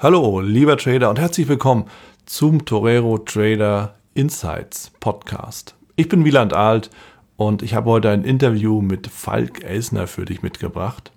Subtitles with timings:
[0.00, 1.86] Hallo, lieber Trader und herzlich willkommen
[2.24, 5.74] zum Torero Trader Insights Podcast.
[5.96, 6.90] Ich bin Wieland Alt
[7.36, 11.10] und ich habe heute ein Interview mit Falk Elsner für dich mitgebracht.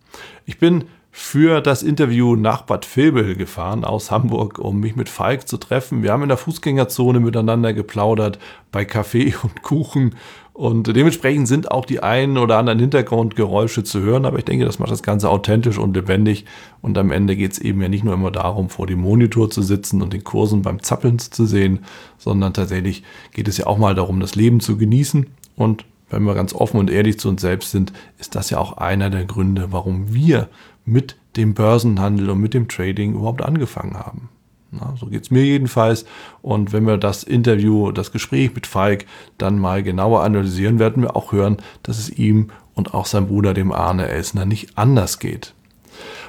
[0.48, 5.46] Ich bin für das Interview nach Bad Vilbel gefahren aus Hamburg, um mich mit Falk
[5.46, 6.04] zu treffen.
[6.04, 8.40] Wir haben in der Fußgängerzone miteinander geplaudert,
[8.72, 10.16] bei Kaffee und Kuchen.
[10.54, 14.80] Und dementsprechend sind auch die einen oder anderen Hintergrundgeräusche zu hören, aber ich denke, das
[14.80, 16.46] macht das Ganze authentisch und lebendig.
[16.82, 19.62] Und am Ende geht es eben ja nicht nur immer darum, vor dem Monitor zu
[19.62, 21.80] sitzen und den Kursen beim Zappeln zu sehen,
[22.18, 23.04] sondern tatsächlich
[23.34, 25.28] geht es ja auch mal darum, das Leben zu genießen.
[25.56, 28.78] Und wenn wir ganz offen und ehrlich zu uns selbst sind, ist das ja auch
[28.78, 30.50] einer der Gründe, warum wir
[30.92, 34.30] mit dem Börsenhandel und mit dem Trading überhaupt angefangen haben.
[34.72, 36.06] Na, so es mir jedenfalls.
[36.42, 39.06] Und wenn wir das Interview, das Gespräch mit Falk
[39.38, 43.54] dann mal genauer analysieren, werden wir auch hören, dass es ihm und auch seinem Bruder,
[43.54, 45.54] dem Arne Elsner, nicht anders geht.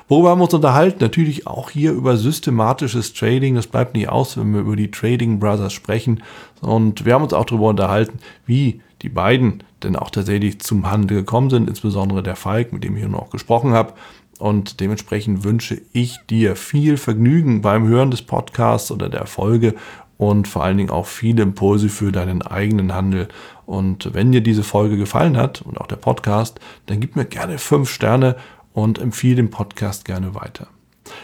[0.08, 0.98] Worüber haben wir uns unterhalten?
[1.00, 3.54] Natürlich auch hier über systematisches Trading.
[3.54, 6.22] Das bleibt nicht aus, wenn wir über die Trading Brothers sprechen.
[6.60, 11.19] Und wir haben uns auch darüber unterhalten, wie die beiden denn auch tatsächlich zum Handel
[11.19, 13.94] gekommen sind, insbesondere der Falk, mit dem ich hier noch gesprochen habe.
[14.38, 19.75] Und dementsprechend wünsche ich dir viel Vergnügen beim Hören des Podcasts oder der Folge
[20.19, 23.28] und vor allen Dingen auch viele Impulse für deinen eigenen Handel.
[23.66, 27.58] Und wenn dir diese Folge gefallen hat und auch der Podcast, dann gib mir gerne
[27.58, 28.36] fünf Sterne
[28.72, 30.69] und empfehle den Podcast gerne weiter.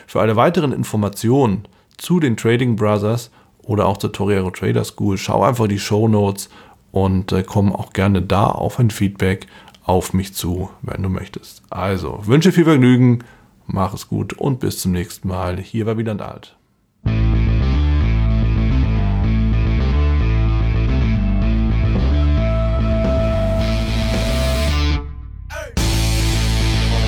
[0.06, 3.30] Für alle weiteren Informationen zu den Trading Brothers
[3.62, 6.48] oder auch zur Torero Trader School, schau einfach die Show Notes
[6.90, 9.46] und äh, komm auch gerne da auf ein Feedback
[9.88, 11.62] auf mich zu, wenn du möchtest.
[11.70, 13.24] Also, wünsche viel Vergnügen,
[13.66, 15.56] mach es gut und bis zum nächsten Mal.
[15.56, 16.56] Hier war ein Alt.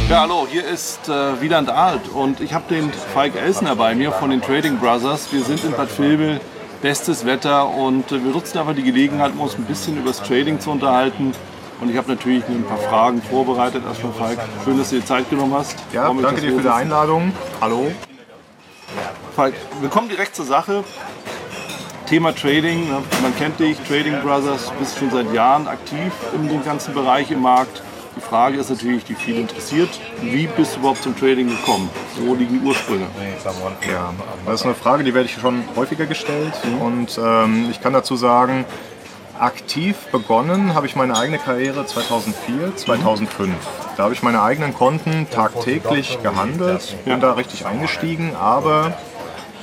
[0.09, 4.11] Ja, hallo, hier ist äh, Wieland Alt und ich habe den Falk Elsner bei mir
[4.11, 5.33] von den Trading Brothers.
[5.33, 6.41] Wir sind in Bad Vilbel,
[6.83, 10.23] bestes Wetter und äh, wir nutzen einfach die Gelegenheit, um uns ein bisschen über das
[10.23, 11.33] Trading zu unterhalten.
[11.81, 13.83] Und ich habe natürlich ein paar Fragen vorbereitet.
[13.87, 15.77] Erstmal Falk, schön, dass du dir Zeit genommen hast.
[15.93, 17.33] Ja, danke dir für die Einladung.
[17.61, 17.91] Hallo.
[19.35, 20.85] Falk, wir kommen direkt zur Sache.
[22.07, 22.89] Thema Trading.
[22.89, 23.03] Ne?
[23.23, 27.41] Man kennt dich, Trading Brothers, bist schon seit Jahren aktiv in dem ganzen Bereich im
[27.41, 27.83] Markt.
[28.17, 29.89] Die Frage ist natürlich, die viel interessiert.
[30.21, 31.89] Wie bist du überhaupt zum Trading gekommen?
[32.17, 33.07] Wo liegen die Ursprünge?
[33.89, 34.13] Ja,
[34.45, 36.53] das ist eine Frage, die werde ich schon häufiger gestellt.
[36.65, 36.83] Mhm.
[36.83, 38.65] Und ähm, ich kann dazu sagen,
[39.41, 43.55] Aktiv begonnen habe ich meine eigene Karriere 2004, 2005.
[43.97, 48.93] Da habe ich meine eigenen Konten tagtäglich gehandelt, bin da richtig eingestiegen, aber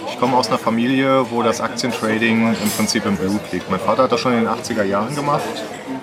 [0.10, 3.70] ich komme aus einer Familie, wo das Aktientrading im Prinzip im Blut liegt.
[3.70, 5.44] Mein Vater hat das schon in den 80er Jahren gemacht,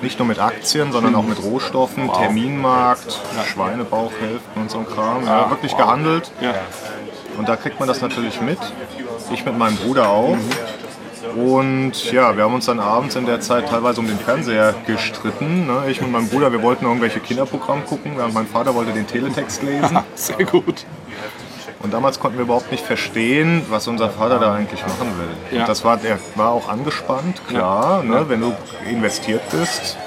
[0.03, 3.21] nicht nur mit Aktien, sondern auch mit Rohstoffen, Terminmarkt,
[3.53, 5.27] Schweinebauchhälften und so ein Kram.
[5.27, 6.31] Ja, wirklich gehandelt.
[7.37, 8.59] Und da kriegt man das natürlich mit.
[9.33, 10.37] Ich mit meinem Bruder auch.
[11.35, 15.67] Und ja, wir haben uns dann abends in der Zeit teilweise um den Fernseher gestritten.
[15.67, 15.85] Ne?
[15.89, 19.63] Ich und mein Bruder, wir wollten irgendwelche Kinderprogramme gucken, während mein Vater wollte den Teletext
[19.63, 19.99] lesen.
[20.15, 20.87] Sehr gut.
[21.83, 25.59] Und damals konnten wir überhaupt nicht verstehen, was unser Vater da eigentlich machen will.
[25.59, 25.67] Ja.
[25.67, 28.03] das war, er war auch angespannt, klar.
[28.03, 28.11] Ja.
[28.11, 28.25] Ne?
[28.29, 28.55] Wenn du
[28.89, 29.99] investiert bist,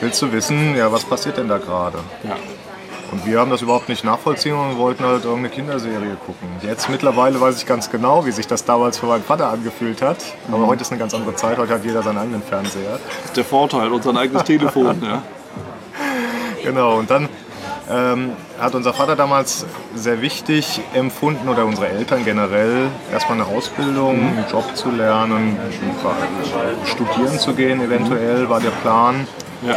[0.00, 1.98] willst du wissen, ja, was passiert denn da gerade?
[2.22, 2.36] Ja.
[3.14, 6.48] Und wir haben das überhaupt nicht nachvollziehen und wollten halt irgendeine Kinderserie gucken.
[6.62, 10.16] Jetzt mittlerweile weiß ich ganz genau, wie sich das damals für meinen Vater angefühlt hat.
[10.48, 10.66] Aber mhm.
[10.66, 11.56] heute ist eine ganz andere Zeit.
[11.56, 12.98] Heute hat jeder seinen eigenen Fernseher.
[13.18, 15.00] Das ist der Vorteil und sein eigenes Telefon.
[15.04, 15.22] ja.
[16.64, 17.28] Genau, und dann
[17.90, 24.20] ähm, hat unser Vater damals sehr wichtig empfunden oder unsere Eltern generell, erstmal eine Ausbildung,
[24.20, 24.38] mhm.
[24.38, 25.56] einen Job zu lernen,
[26.84, 29.26] studieren zu gehen eventuell war der Plan.
[29.62, 29.76] Ja.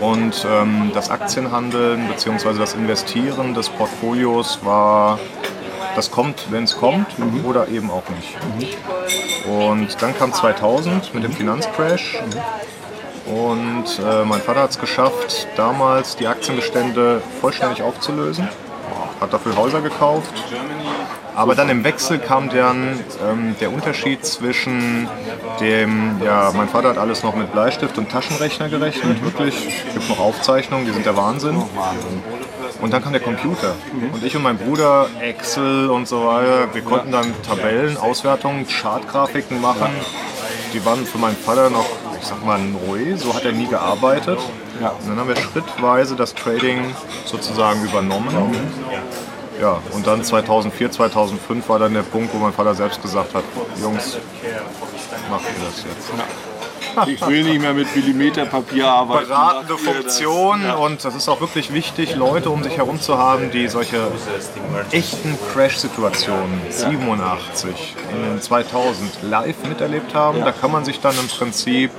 [0.00, 2.58] Und ähm, das Aktienhandeln bzw.
[2.58, 5.18] das Investieren des Portfolios war,
[5.94, 7.44] das kommt, wenn es kommt mhm.
[7.44, 8.36] oder eben auch nicht.
[9.46, 9.52] Mhm.
[9.52, 12.20] Und dann kam 2000 mit dem Finanzcrash.
[12.20, 12.40] Mhm.
[13.26, 18.48] Und äh, mein Vater hat es geschafft, damals die Aktienbestände vollständig aufzulösen.
[19.20, 20.34] Hat dafür Häuser gekauft,
[21.34, 25.08] aber dann im Wechsel kam dann ähm, der Unterschied zwischen
[25.60, 29.54] dem, ja, mein Vater hat alles noch mit Bleistift und Taschenrechner gerechnet, wirklich.
[29.88, 31.62] Es gibt noch Aufzeichnungen, die sind der Wahnsinn.
[32.80, 33.74] Und dann kam der Computer.
[34.12, 39.60] Und ich und mein Bruder, Excel und so weiter, wir konnten dann Tabellen, Auswertungen, Chartgrafiken
[39.60, 39.88] machen.
[40.72, 41.86] Die waren für meinen Vater noch,
[42.24, 43.16] ich sag mal, neu.
[43.16, 44.38] So hat er nie gearbeitet.
[44.38, 46.94] Und dann haben wir schrittweise das Trading
[47.26, 48.32] sozusagen übernommen.
[49.60, 53.44] Ja, und dann 2004, 2005 war dann der Punkt, wo mein Vater selbst gesagt hat,
[53.80, 54.16] Jungs,
[55.30, 56.10] macht ihr das jetzt.
[56.96, 57.06] Ja.
[57.06, 59.28] ich will nicht mehr mit Millimeterpapier arbeiten.
[59.28, 60.74] Beratende Funktion das, ja.
[60.76, 64.10] und das ist auch wirklich wichtig, Leute um sich herum zu haben, die solche
[64.92, 66.72] echten Crash-Situationen ja.
[66.72, 70.38] 87 in den 2000 live miterlebt haben.
[70.38, 70.46] Ja.
[70.46, 71.90] Da kann man sich dann im Prinzip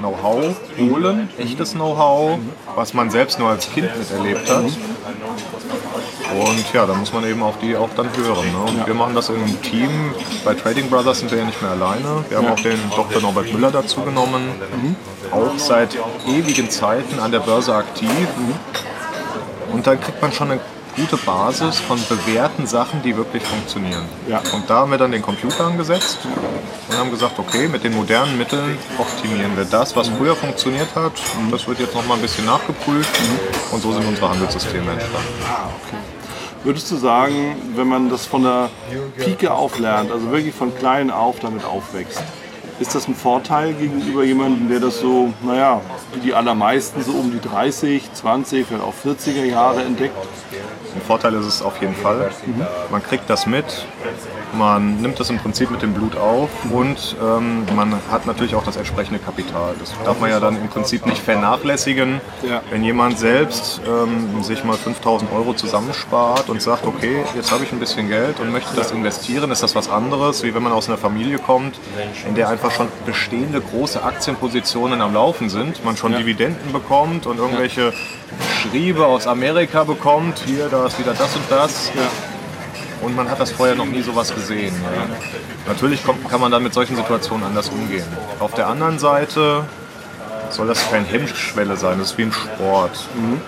[0.00, 2.38] Know-how holen, echtes Know-how,
[2.74, 4.64] was man selbst nur als Kind miterlebt hat.
[4.64, 8.52] Und ja, da muss man eben auch die auch dann hören.
[8.52, 8.70] Ne?
[8.70, 8.86] Und ja.
[8.86, 10.14] wir machen das im Team.
[10.44, 12.24] Bei Trading Brothers sind wir ja nicht mehr alleine.
[12.28, 12.52] Wir haben ja.
[12.52, 13.20] auch den Dr.
[13.20, 14.48] Norbert Müller dazu genommen.
[14.80, 14.96] Mhm.
[15.32, 15.98] Auch seit
[16.28, 18.08] ewigen Zeiten an der Börse aktiv.
[18.08, 18.54] Mhm.
[19.72, 20.60] Und dann kriegt man schon eine
[20.96, 24.04] gute Basis von bewährten Sachen, die wirklich funktionieren.
[24.28, 24.42] Ja.
[24.52, 26.18] Und da haben wir dann den Computer angesetzt
[26.88, 31.12] und haben gesagt, okay, mit den modernen Mitteln optimieren wir das, was früher funktioniert hat.
[31.50, 33.10] Das wird jetzt noch mal ein bisschen nachgeprüft
[33.70, 35.28] und so sind unsere Handelssysteme entstanden.
[35.48, 35.96] Ah, okay.
[36.62, 38.68] Würdest du sagen, wenn man das von der
[39.16, 42.22] Pike auf lernt, also wirklich von klein auf damit aufwächst,
[42.80, 45.82] ist das ein Vorteil gegenüber jemandem, der das so, naja,
[46.14, 50.16] wie die allermeisten so um die 30, 20, vielleicht auch 40er Jahre entdeckt?
[50.94, 52.30] Ein Vorteil ist es auf jeden Fall.
[52.46, 52.66] Mhm.
[52.90, 53.64] Man kriegt das mit,
[54.54, 58.64] man nimmt das im Prinzip mit dem Blut auf und ähm, man hat natürlich auch
[58.64, 59.74] das entsprechende Kapital.
[59.78, 62.20] Das darf man ja dann im Prinzip nicht vernachlässigen.
[62.42, 62.62] Ja.
[62.70, 67.72] Wenn jemand selbst ähm, sich mal 5000 Euro zusammenspart und sagt, okay, jetzt habe ich
[67.72, 70.88] ein bisschen Geld und möchte das investieren, ist das was anderes, wie wenn man aus
[70.88, 71.78] einer Familie kommt,
[72.26, 76.18] in der einfach schon bestehende große Aktienpositionen am Laufen sind, man schon ja.
[76.18, 77.92] Dividenden bekommt und irgendwelche
[78.62, 81.92] Schriebe aus Amerika bekommt, hier, da ist wieder das und das.
[81.94, 82.02] Ja
[83.02, 84.74] und man hat das vorher noch nie sowas gesehen.
[84.82, 85.06] Ja.
[85.66, 88.04] Natürlich kommt, kann man dann mit solchen Situationen anders umgehen.
[88.38, 89.64] Auf der anderen Seite
[90.52, 93.08] soll das keine Hemmschwelle sein, das ist wie ein Sport.
[93.14, 93.40] Mhm.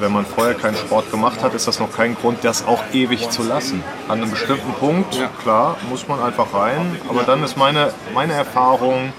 [0.00, 3.30] Wenn man vorher keinen Sport gemacht hat, ist das noch kein Grund, das auch ewig
[3.30, 3.82] zu lassen.
[4.08, 5.28] An einem bestimmten Punkt, ja.
[5.42, 9.12] klar, muss man einfach rein, aber dann ist meine, meine Erfahrung,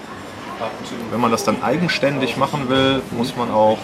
[1.10, 3.78] wenn man das dann eigenständig machen will, muss man auch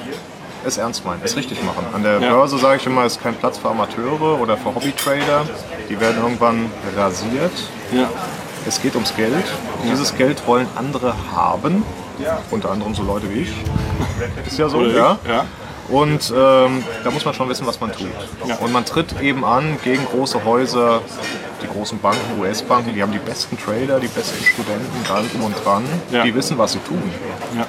[0.64, 1.86] es ernst meinen, es richtig machen.
[1.92, 2.30] An der ja.
[2.30, 5.46] Börse sage ich immer, ist kein Platz für Amateure oder für Hobbytrader.
[5.88, 7.52] Die werden irgendwann rasiert.
[7.92, 8.10] Ja.
[8.66, 9.44] Es geht ums Geld.
[9.84, 11.84] Dieses Geld wollen andere haben.
[12.50, 13.52] Unter anderem so Leute wie ich.
[14.46, 15.18] Ist ja so, ja.
[15.26, 15.44] ja.
[15.88, 18.08] Und ähm, da muss man schon wissen, was man tut.
[18.46, 18.56] Ja.
[18.56, 21.00] Und man tritt eben an gegen große Häuser,
[21.62, 25.84] die großen Banken, US-Banken, die haben die besten Trader, die besten Studenten, dran und dran.
[26.10, 26.24] Ja.
[26.24, 27.02] Die wissen, was sie tun.
[27.56, 27.66] Ja.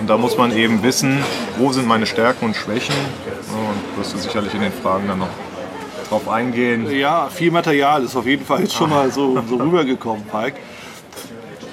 [0.00, 1.22] Und da muss man eben wissen,
[1.58, 2.94] wo sind meine Stärken und Schwächen.
[3.50, 5.28] Und wirst du sicherlich in den Fragen dann noch
[6.08, 6.90] drauf eingehen.
[6.90, 10.56] Ja, viel Material ist auf jeden Fall jetzt schon mal so, so rübergekommen, Pike.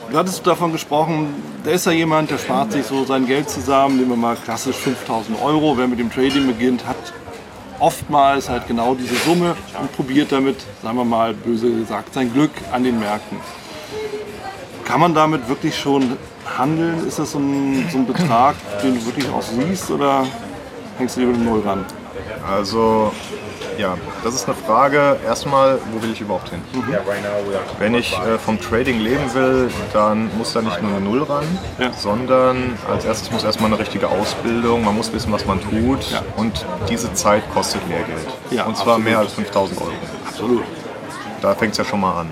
[0.10, 1.34] Du hattest davon gesprochen,
[1.66, 4.78] da ist ja jemand, der spart sich so sein Geld zusammen, nehmen wir mal klassisch
[4.78, 5.78] 5000 Euro.
[5.78, 6.96] Wer mit dem Trading beginnt, hat
[7.80, 12.52] oftmals halt genau diese Summe und probiert damit, sagen wir mal böse gesagt, sein Glück
[12.72, 13.38] an den Märkten.
[14.86, 16.18] Kann man damit wirklich schon
[16.58, 17.06] handeln?
[17.06, 20.26] Ist das so ein, so ein Betrag, den du wirklich auch siehst oder
[20.98, 21.86] hängst du lieber den Null ran?
[22.50, 23.12] Also
[23.78, 25.18] ja, das ist eine Frage.
[25.26, 26.62] Erstmal, wo will ich überhaupt hin?
[26.74, 26.96] Mhm.
[27.80, 31.46] Wenn ich äh, vom Trading leben will, dann muss da nicht nur eine Null ran,
[31.80, 31.92] ja.
[31.94, 36.22] sondern als erstes muss erstmal eine richtige Ausbildung, man muss wissen, was man tut ja.
[36.36, 38.28] und diese Zeit kostet Lehrgeld.
[38.52, 39.06] Ja, und zwar absolut.
[39.06, 39.92] mehr als 5000 Euro.
[40.28, 40.64] Absolut.
[41.42, 42.30] Da fängt es ja schon mal an.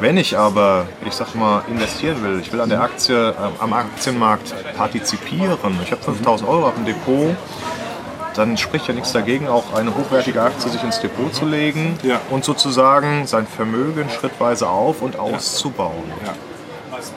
[0.00, 3.72] Wenn ich aber, ich sag mal, investieren will, ich will an der Aktie, äh, am
[3.72, 7.36] Aktienmarkt partizipieren, ich habe 5000 Euro auf dem Depot,
[8.34, 12.20] dann spricht ja nichts dagegen, auch eine hochwertige Aktie sich ins Depot zu legen ja.
[12.30, 16.12] und sozusagen sein Vermögen schrittweise auf- und auszubauen.
[16.24, 16.34] Ja.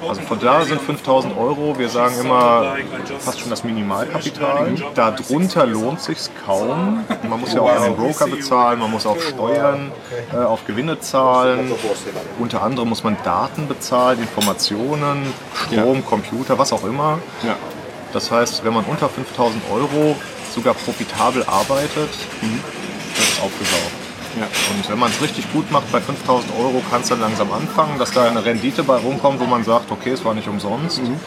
[0.08, 2.76] Also von da sind 5000 Euro, wir sagen immer
[3.20, 4.74] fast schon das Minimalkapital.
[4.96, 7.06] Darunter lohnt sich kaum.
[7.28, 9.92] Man muss ja auch den Broker bezahlen, man muss auch Steuern
[10.34, 11.72] äh, auf Gewinne zahlen.
[12.40, 16.04] Unter anderem muss man Daten bezahlen, Informationen, Strom.
[16.06, 17.20] Computer, was auch immer.
[18.14, 20.16] Das heißt, wenn man unter 5000 Euro
[20.56, 22.10] sogar profitabel arbeitet,
[22.42, 22.60] mhm.
[23.16, 23.92] das ist aufgesaugt.
[24.40, 24.48] Ja.
[24.74, 27.98] Und wenn man es richtig gut macht, bei 5000 Euro kann es dann langsam anfangen,
[28.00, 31.02] dass da eine Rendite bei rumkommt, wo man sagt, okay, es war nicht umsonst.
[31.02, 31.20] Mhm.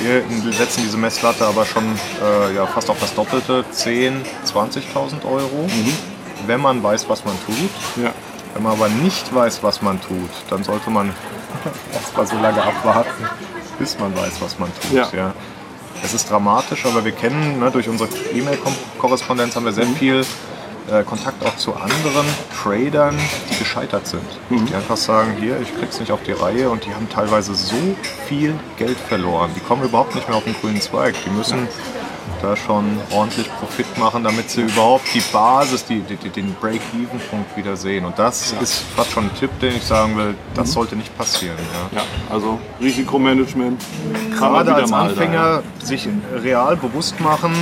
[0.00, 1.84] Wir setzen diese Messlatte aber schon
[2.22, 5.92] äh, ja, fast auf das Doppelte, 10, 20.000 Euro, mhm.
[6.46, 8.02] wenn man weiß, was man tut.
[8.02, 8.12] Ja.
[8.54, 11.14] Wenn man aber nicht weiß, was man tut, dann sollte man
[11.94, 13.28] erstmal so lange abwarten,
[13.78, 14.92] bis man weiß, was man tut.
[14.92, 15.08] Ja.
[15.12, 15.34] ja.
[16.02, 19.96] Es ist dramatisch, aber wir kennen, ne, durch unsere E-Mail-Korrespondenz haben wir sehr mhm.
[19.96, 20.24] viel
[20.90, 22.26] äh, Kontakt auch zu anderen
[22.62, 23.16] Tradern,
[23.50, 24.22] die gescheitert sind.
[24.48, 24.66] Mhm.
[24.66, 27.74] Die einfach sagen, hier, ich krieg's nicht auf die Reihe und die haben teilweise so
[28.26, 29.50] viel Geld verloren.
[29.54, 31.14] Die kommen überhaupt nicht mehr auf den grünen Zweig.
[31.26, 31.68] Die müssen
[32.42, 37.76] da schon ordentlich Profit machen, damit sie überhaupt die Basis, die, die, den Break-Even-Punkt wieder
[37.76, 38.04] sehen.
[38.04, 38.60] Und das ja.
[38.60, 40.72] ist fast schon ein Tipp, den ich sagen will, das mhm.
[40.72, 41.56] sollte nicht passieren.
[41.92, 43.82] Ja, ja also Risikomanagement.
[44.36, 46.08] Gerade als Anfänger da, sich
[46.42, 47.52] real bewusst machen,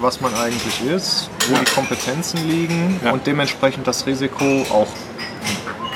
[0.00, 4.88] was man eigentlich ist, wo die Kompetenzen liegen und dementsprechend das Risiko auch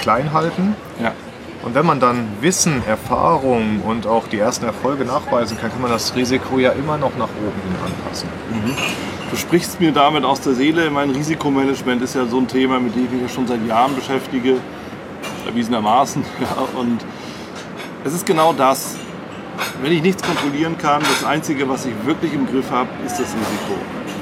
[0.00, 0.75] klein halten.
[1.62, 5.90] Und wenn man dann Wissen, Erfahrung und auch die ersten Erfolge nachweisen kann, kann man
[5.90, 8.29] das Risiko ja immer noch nach oben hin anpassen.
[8.50, 8.75] Mhm.
[9.31, 10.90] Du sprichst mir damit aus der Seele.
[10.90, 13.95] Mein Risikomanagement ist ja so ein Thema, mit dem ich mich ja schon seit Jahren
[13.95, 14.57] beschäftige,
[15.47, 16.25] erwiesenermaßen.
[16.40, 17.05] Ja, und
[18.05, 18.97] es ist genau das.
[19.83, 23.29] Wenn ich nichts kontrollieren kann, das Einzige, was ich wirklich im Griff habe, ist das
[23.29, 23.79] Risiko.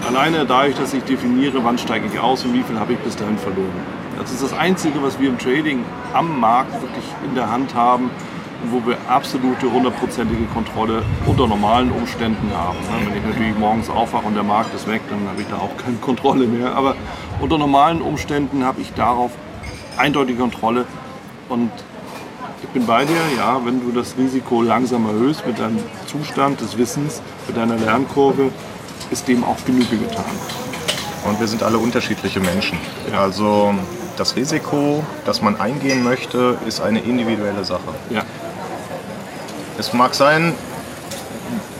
[0.08, 3.14] Alleine dadurch, dass ich definiere, wann steige ich aus und wie viel habe ich bis
[3.14, 4.07] dahin verloren.
[4.18, 8.10] Das ist das Einzige, was wir im Trading am Markt wirklich in der Hand haben
[8.62, 12.78] und wo wir absolute hundertprozentige Kontrolle unter normalen Umständen haben.
[13.06, 15.76] Wenn ich natürlich morgens aufwache und der Markt ist weg, dann habe ich da auch
[15.76, 16.74] keine Kontrolle mehr.
[16.74, 16.96] Aber
[17.40, 19.30] unter normalen Umständen habe ich darauf
[19.96, 20.84] eindeutige Kontrolle
[21.48, 21.70] und
[22.60, 26.76] ich bin bei dir, ja, wenn du das Risiko langsam erhöhst mit deinem Zustand des
[26.76, 28.50] Wissens, mit deiner Lernkurve,
[29.12, 30.24] ist dem auch Genüge getan.
[31.24, 32.78] Und wir sind alle unterschiedliche Menschen.
[33.16, 33.74] Also
[34.18, 37.94] das Risiko, das man eingehen möchte, ist eine individuelle Sache.
[38.10, 38.22] Ja.
[39.78, 40.54] Es mag sein,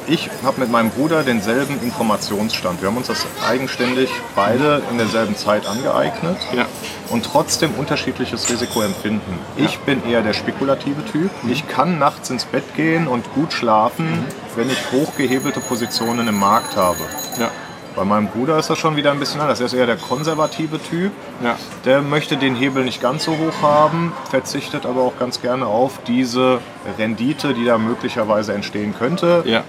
[0.06, 2.80] ich habe mit meinem Bruder denselben Informationsstand.
[2.80, 6.64] Wir haben uns das eigenständig beide in derselben Zeit angeeignet ja.
[7.10, 9.38] und trotzdem unterschiedliches Risiko empfinden.
[9.56, 9.66] Ja.
[9.66, 11.30] Ich bin eher der spekulative Typ.
[11.42, 11.52] Mhm.
[11.52, 14.24] Ich kann nachts ins Bett gehen und gut schlafen, mhm.
[14.56, 17.00] wenn ich hochgehebelte Positionen im Markt habe.
[17.38, 17.50] Ja.
[17.98, 19.58] Bei meinem Bruder ist das schon wieder ein bisschen anders.
[19.58, 21.10] Er ist eher der konservative Typ.
[21.42, 21.56] Ja.
[21.84, 25.98] Der möchte den Hebel nicht ganz so hoch haben, verzichtet aber auch ganz gerne auf
[26.06, 26.60] diese
[26.96, 29.42] Rendite, die da möglicherweise entstehen könnte.
[29.46, 29.64] Ja.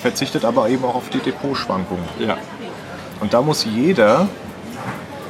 [0.00, 2.06] Verzichtet aber eben auch auf die Depotschwankungen.
[2.18, 2.38] Ja.
[3.20, 4.28] Und da muss jeder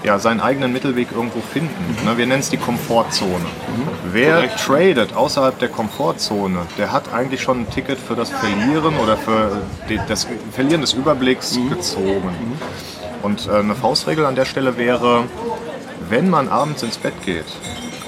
[0.04, 1.96] ja, seinen eigenen Mittelweg irgendwo finden.
[2.04, 2.18] Mhm.
[2.18, 3.38] Wir nennen es die Komfortzone.
[3.38, 3.88] Mhm.
[4.12, 4.61] Wer Korrekt.
[4.61, 9.62] tradet außerhalb der Komfortzone, der hat eigentlich schon ein Ticket für das Verlieren oder für
[10.06, 11.70] das Verlieren des Überblicks mhm.
[11.70, 12.28] gezogen.
[12.28, 12.58] Mhm.
[13.23, 15.25] Und äh, eine Faustregel an der Stelle wäre,
[16.11, 17.46] wenn man abends ins Bett geht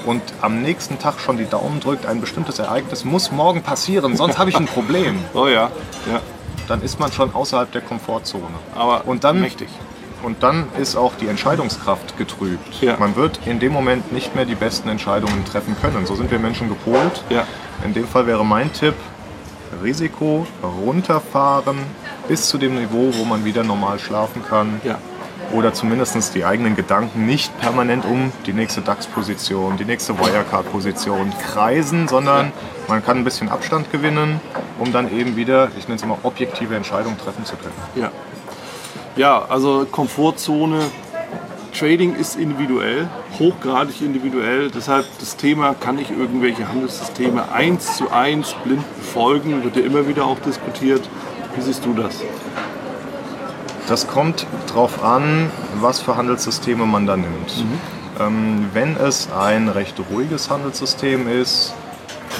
[0.05, 4.37] und am nächsten Tag schon die Daumen drückt, ein bestimmtes Ereignis muss morgen passieren, sonst
[4.37, 5.19] habe ich ein Problem.
[5.33, 5.71] Oh ja,
[6.11, 6.21] ja.
[6.67, 8.43] Dann ist man schon außerhalb der Komfortzone.
[8.75, 9.69] Aber und dann, mächtig.
[10.23, 12.81] Und dann ist auch die Entscheidungskraft getrübt.
[12.81, 12.97] Ja.
[12.97, 16.05] Man wird in dem Moment nicht mehr die besten Entscheidungen treffen können.
[16.05, 17.23] So sind wir Menschen gepolt.
[17.29, 17.45] Ja.
[17.85, 18.95] In dem Fall wäre mein Tipp,
[19.83, 21.77] Risiko runterfahren
[22.27, 24.81] bis zu dem Niveau, wo man wieder normal schlafen kann.
[24.83, 24.97] Ja.
[25.53, 32.07] Oder zumindest die eigenen Gedanken nicht permanent um die nächste DAX-Position, die nächste Wirecard-Position kreisen,
[32.09, 32.51] sondern
[32.89, 34.41] man kann ein bisschen Abstand gewinnen,
[34.77, 37.73] um dann eben wieder, ich nenne es immer, objektive Entscheidungen treffen zu können.
[37.95, 38.11] Ja.
[39.17, 40.79] Ja, also Komfortzone.
[41.77, 43.07] Trading ist individuell,
[43.37, 44.71] hochgradig individuell.
[44.71, 50.07] Deshalb das Thema, kann ich irgendwelche Handelssysteme eins zu eins blind befolgen, wird ja immer
[50.07, 51.07] wieder auch diskutiert.
[51.55, 52.21] Wie siehst du das?
[53.87, 57.57] Das kommt darauf an, was für Handelssysteme man da nimmt.
[57.57, 57.79] Mhm.
[58.19, 61.73] Ähm, wenn es ein recht ruhiges Handelssystem ist,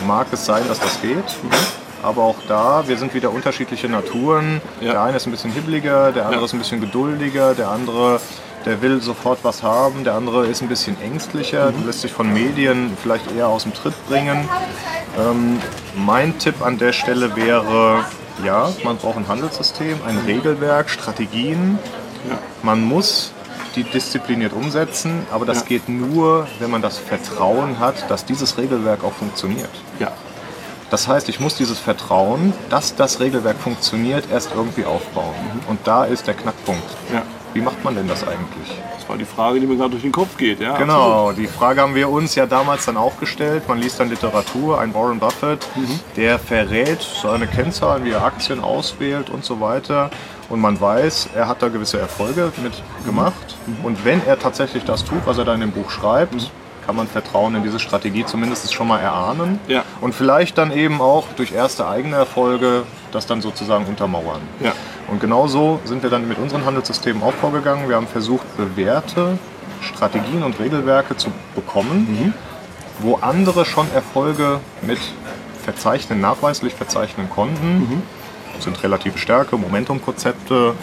[0.06, 1.16] mag es sein, dass das geht.
[1.16, 1.87] Mhm.
[2.04, 4.62] Aber auch da, wir sind wieder unterschiedliche Naturen.
[4.82, 4.94] Ja.
[4.94, 6.46] Der eine ist ein bisschen hibbeliger, der andere ja.
[6.46, 8.20] ist ein bisschen geduldiger, der andere,
[8.66, 11.86] der will sofort was haben, der andere ist ein bisschen ängstlicher, mhm.
[11.86, 14.48] lässt sich von Medien vielleicht eher aus dem Tritt bringen.
[15.18, 15.60] Ähm,
[15.96, 18.06] mein Tipp an der Stelle wäre,
[18.44, 21.80] ja, man braucht ein Handelssystem, ein Regelwerk, Strategien.
[22.30, 22.38] Ja.
[22.62, 23.32] Man muss
[23.76, 25.66] die diszipliniert umsetzen, aber das ja.
[25.66, 29.70] geht nur, wenn man das Vertrauen hat, dass dieses Regelwerk auch funktioniert.
[30.00, 30.12] Ja.
[30.90, 35.36] Das heißt, ich muss dieses Vertrauen, dass das Regelwerk funktioniert, erst irgendwie aufbauen.
[35.42, 35.70] Mhm.
[35.70, 36.90] Und da ist der Knackpunkt.
[37.14, 37.24] Ja.
[37.54, 38.82] Wie macht man denn das eigentlich?
[38.96, 40.60] Das war die Frage, die mir gerade durch den Kopf geht.
[40.62, 41.38] Ja, genau, absolut.
[41.38, 43.68] die Frage haben wir uns ja damals dann auch gestellt.
[43.68, 46.00] Man liest dann Literatur, ein Warren Buffett, mhm.
[46.16, 50.10] der verrät seine Kennzahlen, wie er Aktien auswählt und so weiter.
[50.50, 52.74] Und man weiß, er hat da gewisse Erfolge mit
[53.06, 53.58] gemacht.
[53.66, 53.86] Mhm.
[53.86, 56.96] Und wenn er tatsächlich das tut, was er da in dem Buch schreibt, mhm kann
[56.96, 59.84] man Vertrauen in diese Strategie zumindest schon mal erahnen ja.
[60.00, 64.40] und vielleicht dann eben auch durch erste eigene Erfolge das dann sozusagen untermauern.
[64.62, 64.72] Ja.
[65.10, 67.90] Und genau so sind wir dann mit unseren Handelssystemen auch vorgegangen.
[67.90, 69.38] Wir haben versucht, bewährte
[69.82, 72.34] Strategien und Regelwerke zu bekommen, mhm.
[73.00, 75.00] wo andere schon Erfolge mit
[75.62, 77.80] verzeichnen, nachweislich verzeichnen konnten.
[77.80, 78.02] Mhm.
[78.56, 80.74] Das sind relative Stärke, Momentumkonzepte,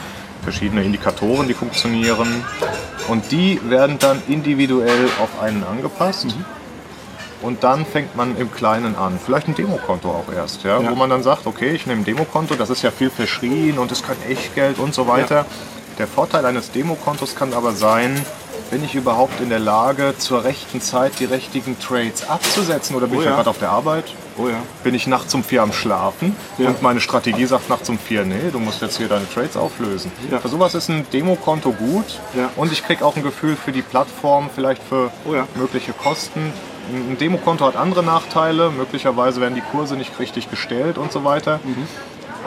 [0.44, 2.44] verschiedene Indikatoren, die funktionieren.
[3.08, 6.26] Und die werden dann individuell auf einen angepasst.
[6.26, 6.44] Mhm.
[7.42, 9.18] und dann fängt man im Kleinen an.
[9.22, 10.80] Vielleicht ein Demokonto auch erst, ja?
[10.80, 10.90] Ja.
[10.90, 13.92] wo man dann sagt, okay, ich nehme ein Demokonto, das ist ja viel verschrien und
[13.92, 15.44] es kann Echtgeld und so weiter.
[15.98, 18.24] Der Vorteil eines Demokontos kann aber sein,
[18.70, 23.18] bin ich überhaupt in der Lage, zur rechten Zeit die richtigen Trades abzusetzen oder bin
[23.18, 24.04] Oh ich ja gerade auf der Arbeit?
[24.36, 24.56] Oh ja.
[24.82, 26.68] Bin ich nachts um vier am Schlafen Ja.
[26.68, 30.10] und meine Strategie sagt nachts um vier, nee, du musst jetzt hier deine Trades auflösen.
[30.30, 30.38] Ja.
[30.40, 32.50] Für sowas ist ein Demokonto gut Ja.
[32.56, 36.52] und ich kriege auch ein Gefühl für die Plattform, vielleicht für Oh mögliche Kosten.
[36.92, 41.60] Ein Demokonto hat andere Nachteile, möglicherweise werden die Kurse nicht richtig gestellt und so weiter.
[41.64, 41.86] Mhm.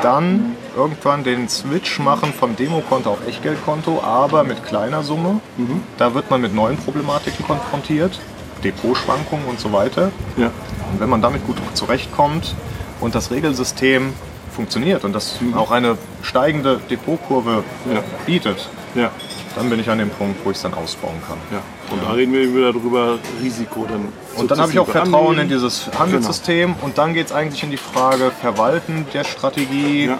[0.02, 5.40] Dann irgendwann den Switch machen vom Demokonto auf Echtgeldkonto, aber mit kleiner Summe.
[5.58, 5.82] Mhm.
[5.98, 8.20] Da wird man mit neuen Problematiken konfrontiert,
[8.64, 10.12] Depotschwankungen und so weiter.
[10.38, 10.52] Ja.
[10.92, 12.56] Und wenn man damit gut zurechtkommt
[13.02, 14.14] und das Regelsystem
[14.56, 17.96] funktioniert und das auch eine steigende Depotkurve Mhm.
[17.96, 18.02] Ja.
[18.26, 19.12] bietet, Ja.
[19.58, 21.38] Dann bin ich an dem Punkt, wo ich es dann ausbauen kann.
[21.52, 21.62] Ja.
[21.94, 24.08] Und da reden wir wieder drüber, Risiko dann.
[24.36, 25.50] Und dann habe ich auch Vertrauen in annehmen.
[25.50, 30.18] dieses Handelssystem und dann geht es eigentlich in die Frage Verwalten der Strategie, Ja.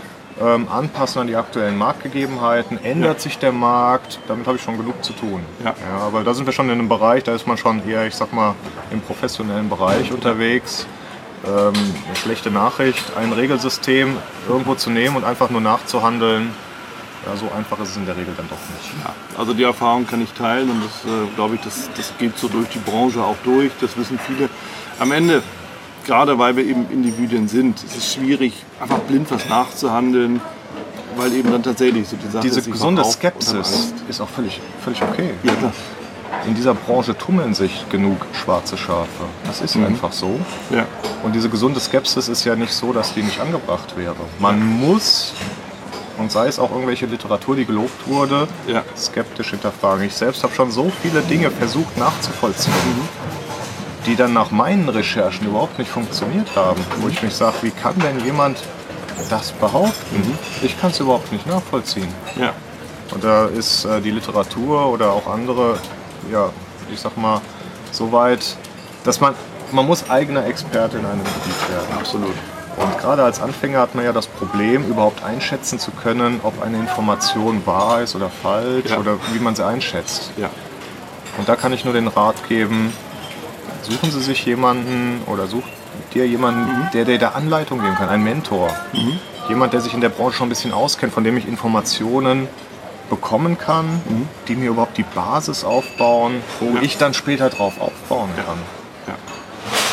[0.56, 3.20] ähm, Anpassen an die aktuellen Marktgegebenheiten, ändert Ja.
[3.22, 5.42] sich der Markt, damit habe ich schon genug zu tun.
[5.64, 5.74] Ja.
[6.06, 8.34] aber da sind wir schon in einem Bereich, da ist man schon eher, ich sag
[8.34, 8.56] mal,
[8.92, 10.88] im professionellen Bereich unterwegs.
[11.46, 14.18] Ähm, eine schlechte Nachricht, ein Regelsystem
[14.50, 16.50] irgendwo zu nehmen und einfach nur nachzuhandeln,
[17.28, 19.04] ja, so einfach ist es in der Regel dann doch nicht.
[19.04, 22.38] Ja, also die Erfahrung kann ich teilen und das äh, glaube ich, das, das geht
[22.38, 23.72] so durch die Branche auch durch.
[23.82, 24.50] Das wissen viele.
[25.00, 25.44] Am Ende,
[26.06, 30.42] gerade weil wir eben Individuen sind, ist es schwierig, einfach blind was nachzuhandeln,
[31.18, 35.32] weil eben dann tatsächlich so die Sache Diese gesunde Skepsis ist auch völlig, völlig okay.
[35.44, 35.74] Ja, klar.
[36.46, 39.26] In dieser Branche tummeln sich genug schwarze Schafe.
[39.46, 40.40] Das ist einfach so.
[40.70, 40.86] Ja.
[41.24, 44.16] Und diese gesunde Skepsis ist ja nicht so, dass die nicht angebracht wäre.
[44.40, 45.34] Man muss,
[46.18, 48.84] und sei es auch irgendwelche Literatur, die gelobt wurde, Ja.
[48.98, 50.04] skeptisch hinterfragen.
[50.06, 52.74] Ich selbst habe schon so viele Dinge versucht nachzuvollziehen,
[54.06, 56.82] die dann nach meinen Recherchen überhaupt nicht funktioniert haben.
[57.00, 58.58] Wo ich mich sage, wie kann denn jemand
[59.30, 60.38] das behaupten?
[60.62, 62.08] Ich kann es überhaupt nicht nachvollziehen.
[62.40, 62.54] Ja.
[63.14, 65.78] Und da ist äh, die Literatur oder auch andere,
[66.32, 66.50] ja,
[66.92, 67.42] ich sag mal,
[67.92, 68.58] so weit,
[69.04, 69.34] dass man,
[69.72, 71.98] man muss eigener Experte in einem Gebiet werden.
[71.98, 72.34] Absolut.
[72.78, 76.78] Und gerade als Anfänger hat man ja das Problem, überhaupt einschätzen zu können, ob eine
[76.78, 78.98] Information wahr ist oder falsch Ja.
[79.00, 80.32] oder wie man sie einschätzt.
[80.38, 80.50] Ja.
[81.38, 82.94] Und da kann ich nur den Rat geben,
[83.84, 85.64] suchen Sie sich jemanden oder such
[86.14, 88.70] dir jemanden, der dir da Anleitung geben kann, einen Mentor.
[89.50, 92.48] Jemand, der sich in der Branche schon ein bisschen auskennt, von dem ich Informationen
[93.10, 94.02] bekommen kann,
[94.48, 96.82] die mir überhaupt die Basis aufbauen, wo Ja.
[96.82, 98.58] ich dann später drauf aufbauen kann.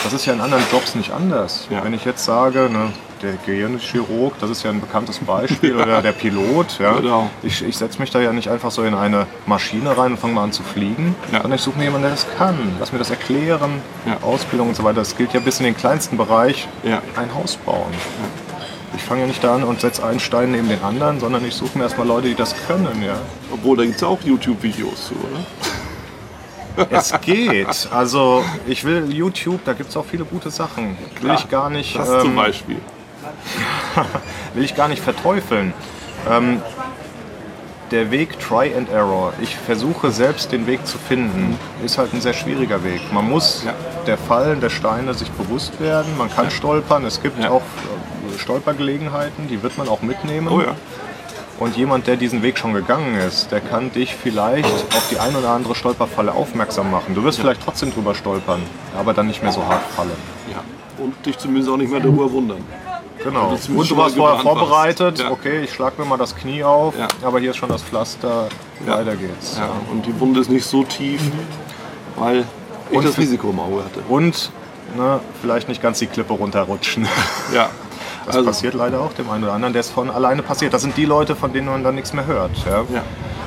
[0.05, 1.67] Das ist ja in anderen Jobs nicht anders.
[1.71, 1.83] Ja.
[1.83, 6.13] Wenn ich jetzt sage, ne, der Gehirnchirurg, das ist ja ein bekanntes Beispiel, oder der
[6.13, 7.31] Pilot, ja, Genau.
[7.43, 10.35] ich, ich setze mich da ja nicht einfach so in eine Maschine rein und fange
[10.35, 11.41] mal an zu fliegen, Ja.
[11.41, 12.57] sondern ich suche mir jemanden, der das kann.
[12.79, 14.19] Lass mir das erklären, Ja.
[14.23, 14.97] Ausbildung und so weiter.
[14.97, 17.01] Das gilt ja bis in den kleinsten Bereich, Ja.
[17.17, 17.93] ein Haus bauen.
[18.97, 21.55] Ich fange ja nicht da an und setze einen Stein neben den anderen, sondern ich
[21.55, 23.03] suche mir erstmal Leute, die das können.
[23.05, 23.17] Ja.
[23.51, 25.41] Obwohl, da gibt es auch YouTube-Videos zu, oder?
[26.91, 27.89] Es geht.
[27.93, 30.97] Also ich will YouTube, da gibt es auch viele gute Sachen.
[31.21, 31.39] Will Klar.
[31.39, 31.97] ich gar nicht.
[31.97, 32.77] Das ähm, zum Beispiel.
[34.55, 35.73] will ich gar nicht verteufeln.
[36.31, 36.61] Ähm,
[37.91, 42.21] der Weg Try and Error, ich versuche selbst den Weg zu finden, ist halt ein
[42.21, 43.01] sehr schwieriger Weg.
[43.13, 43.75] Man muss Ja.
[44.07, 47.51] der Fallen der Steine sich bewusst werden, man kann stolpern, es gibt Ja.
[47.51, 50.49] auch äh, Stolpergelegenheiten, die wird man auch mitnehmen.
[50.49, 50.75] Oh ja.
[51.59, 55.35] Und jemand, der diesen Weg schon gegangen ist, der kann dich vielleicht auf die ein
[55.37, 57.15] oder andere Stolperfalle aufmerksam machen.
[57.15, 58.61] Du wirst vielleicht trotzdem drüber stolpern,
[58.99, 60.11] aber dann nicht mehr so hart fallen.
[60.51, 60.63] ja.
[60.97, 62.59] Und dich zumindest auch nicht mehr darüber wundern.
[63.23, 63.51] Genau.
[63.53, 65.19] das Und du warst vorher vorbereitet.
[65.19, 65.31] Ja.
[65.31, 67.09] okay, ich schlag mir mal das Knie auf, Ja.
[67.25, 68.49] aber hier ist schon das Pflaster,
[68.87, 68.99] Ja.
[68.99, 69.57] weiter geht's.
[69.59, 69.71] Ja.
[69.91, 71.21] Und die Wunde ist nicht so tief,
[72.17, 72.45] weil
[72.91, 74.01] ich Und das Risiko im Auge hatte.
[74.09, 74.51] Und
[74.97, 77.09] ne, vielleicht nicht ganz die Klippe runterrutschen.
[77.53, 77.69] Ja.
[78.27, 80.73] Das Also, passiert leider auch dem einen oder anderen, der es von alleine passiert.
[80.73, 82.53] Das sind die Leute, von denen man dann nichts mehr hört.
[82.67, 82.85] Ja?
[82.93, 83.03] Ja.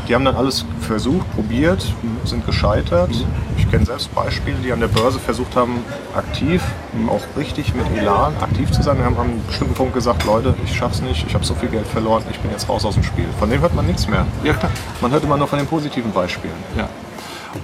[0.07, 1.85] Die haben dann alles versucht, probiert,
[2.23, 3.09] sind gescheitert.
[3.57, 5.83] Ich kenne selbst Beispiele, die an der Börse versucht haben,
[6.15, 6.63] aktiv,
[7.09, 8.97] auch richtig mit Elan aktiv zu sein.
[8.99, 11.67] Wir haben an einem bestimmten Punkt gesagt, Leute, ich schaff's nicht, ich habe so viel
[11.67, 13.25] Geld verloren, ich bin jetzt raus aus dem Spiel.
[13.37, 14.25] Von dem hört man nichts mehr.
[14.45, 14.71] Ja, klar.
[15.01, 16.53] Man hört immer nur von den positiven Beispielen.
[16.77, 16.87] Ja.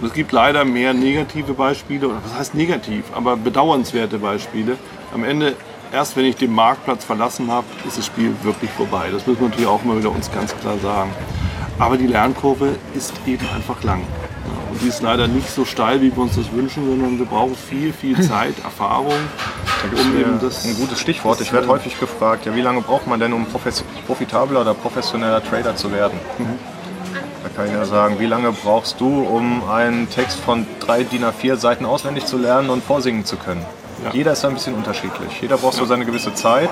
[0.02, 4.76] Und es gibt leider mehr negative Beispiele, oder was heißt negativ, aber bedauernswerte Beispiele.
[5.14, 5.56] Am Ende,
[5.94, 9.10] erst wenn ich den Marktplatz verlassen habe, ist das Spiel wirklich vorbei.
[9.12, 11.12] Das müssen wir natürlich auch mal wieder uns ganz klar sagen.
[11.80, 14.02] Aber die Lernkurve ist eben einfach lang.
[14.72, 17.56] Und die ist leider nicht so steil, wie wir uns das wünschen, sondern wir brauchen
[17.56, 19.14] viel, viel Zeit, Erfahrung,
[19.92, 20.66] um eben das.
[20.66, 21.40] ein gutes Stichwort.
[21.42, 23.46] Ich werde häufig gefragt, ja, wie lange braucht man denn, um
[24.08, 26.20] profitabler oder professioneller Trader zu werden?
[26.40, 26.58] Mhm.
[27.44, 31.24] Da kann ich ja sagen, wie lange brauchst du, um einen Text von drei DIN
[31.24, 33.64] A4 Seiten auswendig zu lernen und vorsingen zu können?
[34.04, 34.12] Ja.
[34.12, 35.42] Jeder ist ein bisschen unterschiedlich.
[35.42, 36.70] Jeder braucht so seine gewisse Zeit.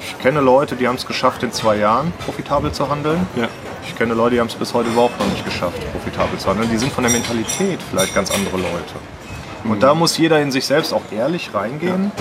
[0.00, 3.26] Ich kenne Leute, die haben es geschafft, in zwei Jahren profitabel zu handeln.
[3.86, 6.70] Ich kenne Leute, die haben es bis heute überhaupt noch nicht geschafft, profitabel zu handeln.
[6.70, 8.94] Die sind von der Mentalität vielleicht ganz andere Leute.
[9.64, 12.12] Und da muss jeder in sich selbst auch ehrlich reingehen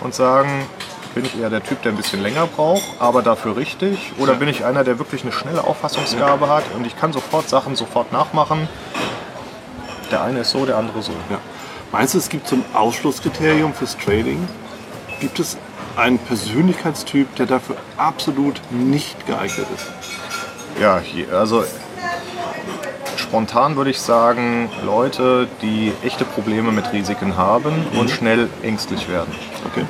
[0.00, 0.66] und sagen,
[1.14, 4.12] bin ich eher der Typ, der ein bisschen länger braucht, aber dafür richtig?
[4.18, 7.76] Oder bin ich einer, der wirklich eine schnelle Auffassungsgabe hat und ich kann sofort Sachen
[7.76, 8.68] sofort nachmachen?
[10.10, 11.12] Der eine ist so, der andere so.
[11.30, 11.38] Ja.
[11.96, 14.46] Meinst du, es gibt so ein Ausschlusskriterium fürs Trading?
[15.18, 15.56] Gibt es
[15.96, 19.86] einen Persönlichkeitstyp, der dafür absolut nicht geeignet ist?
[20.78, 21.00] Ja,
[21.32, 21.64] also
[23.16, 29.34] spontan würde ich sagen, Leute, die echte Probleme mit Risiken haben und schnell ängstlich werden.
[29.72, 29.86] Okay.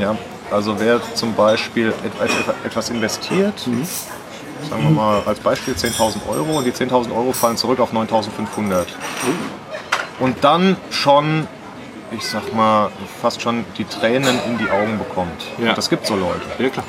[0.00, 0.16] Ja,
[0.50, 3.58] also wer zum Beispiel et- et- etwas investiert,
[4.70, 8.86] sagen wir mal als Beispiel 10.000 Euro und die 10.000 Euro fallen zurück auf 9.500
[10.20, 11.48] und dann schon,
[12.12, 15.46] ich sag mal, fast schon die Tränen in die Augen bekommt.
[15.58, 15.70] Ja.
[15.70, 16.42] Und das gibt so Leute.
[16.58, 16.84] Ja, klar.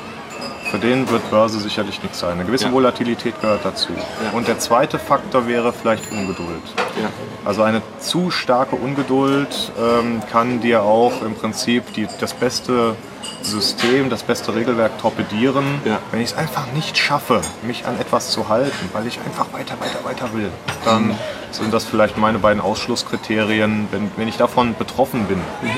[0.72, 2.32] Für den wird Börse sicherlich nichts sein.
[2.32, 2.72] Eine gewisse Ja.
[2.72, 3.92] Volatilität gehört dazu.
[3.92, 4.30] Ja.
[4.32, 6.62] Und der zweite Faktor wäre vielleicht Ungeduld.
[6.98, 7.10] Ja.
[7.44, 12.96] Also eine zu starke Ungeduld ähm, kann dir auch im Prinzip die, das beste
[13.42, 15.64] System, das beste Regelwerk torpedieren,
[16.10, 19.74] wenn ich es einfach nicht schaffe, mich an etwas zu halten, weil ich einfach weiter,
[19.78, 20.48] weiter, weiter will.
[20.86, 21.14] Dann Mhm.
[21.50, 23.88] sind das vielleicht meine beiden Ausschlusskriterien.
[23.90, 25.70] Wenn, wenn ich davon betroffen bin, Mhm.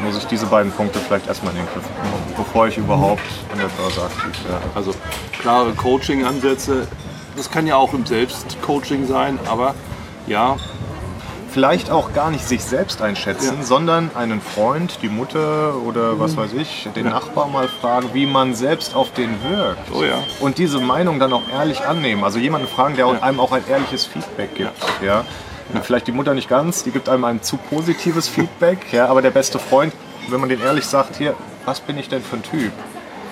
[0.00, 3.58] Muss ich diese beiden Punkte vielleicht erstmal in den Griff bekommen, bevor ich überhaupt an
[3.58, 4.64] der Börse aktiv werde.
[4.74, 4.92] Also
[5.40, 6.86] klare Coaching-Ansätze.
[7.36, 9.74] Das kann ja auch im Selbstcoaching sein, aber
[10.26, 10.56] ja,
[11.50, 13.62] vielleicht auch gar nicht sich selbst einschätzen, Ja.
[13.64, 17.12] sondern einen Freund, die Mutter oder was weiß ich, den Ja.
[17.12, 19.90] Nachbar mal fragen, wie man selbst auf den wirkt.
[19.94, 20.18] Oh ja.
[20.40, 22.24] Und diese Meinung dann auch ehrlich annehmen.
[22.24, 24.72] Also jemanden fragen, der einem auch ein ehrliches Feedback gibt.
[25.02, 25.24] Ja.
[25.72, 29.20] Und Vielleicht die Mutter nicht ganz, die gibt einem ein zu positives Feedback, ja, aber
[29.22, 29.92] der beste Freund,
[30.28, 32.72] wenn man den ehrlich sagt, hier, was bin ich denn für ein Typ?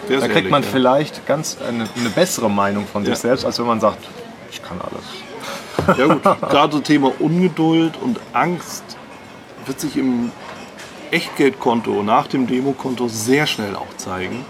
[0.08, 0.68] Da kriegt ehrlich, man ja.
[0.70, 3.10] vielleicht ganz eine, eine bessere Meinung von Ja.
[3.10, 4.04] sich selbst, als wenn man sagt,
[4.50, 5.98] ich kann alles.
[5.98, 8.84] Ja gut, gerade so Thema Ungeduld und Angst
[9.66, 10.30] wird sich im
[11.10, 14.44] Echtgeldkonto nach dem Demokonto sehr schnell auch zeigen.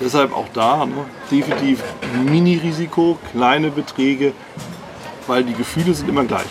[0.00, 0.92] Deshalb auch da ne,
[1.30, 1.82] definitiv
[2.24, 4.32] Mini-Risiko, kleine Beträge,
[5.26, 6.46] weil die Gefühle sind immer gleich.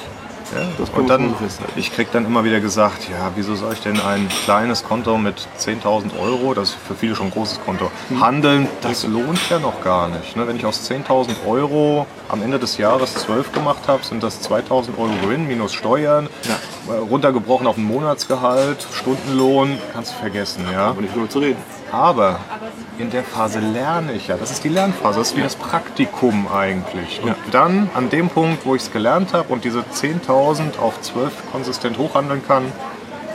[0.56, 1.74] Ja, und dann, festhalten.
[1.76, 5.48] ich krieg dann immer wieder gesagt, ja, wieso soll ich denn ein kleines Konto mit
[5.60, 8.22] 10.000 Euro, das ist für viele schon ein großes Konto, Mhm.
[8.24, 8.68] handeln?
[8.82, 10.36] Das lohnt ja noch gar nicht.
[10.36, 10.48] Ne?
[10.48, 14.98] Wenn ich aus 10.000 Euro am Ende des Jahres 12 gemacht habe, sind das 2.000
[14.98, 16.28] Euro Gewinn minus Steuern,
[16.88, 16.94] Ja.
[16.94, 20.66] äh, runtergebrochen auf ein Monatsgehalt, Stundenlohn, kannst du vergessen.
[20.72, 20.88] Ja?
[20.88, 21.62] Aber nicht nur zu reden.
[21.92, 22.40] Aber
[22.98, 24.36] in der Phase lerne ich ja.
[24.36, 27.22] Das ist die Lernphase, das ist wie das Praktikum eigentlich.
[27.22, 27.36] Und Ja.
[27.52, 32.00] dann an dem Punkt, wo ich es gelernt habe und diese 10.000 auf 12 konsistent
[32.00, 32.64] hochhandeln kann,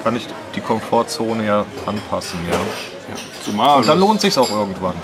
[0.03, 2.41] kann ich die Komfortzone ja anpassen.
[2.51, 2.57] Ja.
[2.57, 3.15] Ja.
[3.45, 3.79] Zumal.
[3.79, 4.95] Und dann lohnt sich auch irgendwann.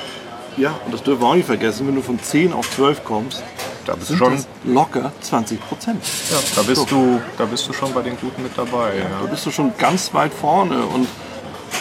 [0.57, 3.43] ja, und das dürfen wir auch nicht vergessen, wenn du von 10 auf 12 kommst,
[3.85, 6.03] Da bist, sind schon, das locker 20 Prozent.
[6.31, 8.93] ja, da, bist du, da bist du schon bei den Guten mit dabei.
[8.99, 9.31] Da Ja.
[9.31, 11.07] bist du schon ganz weit vorne und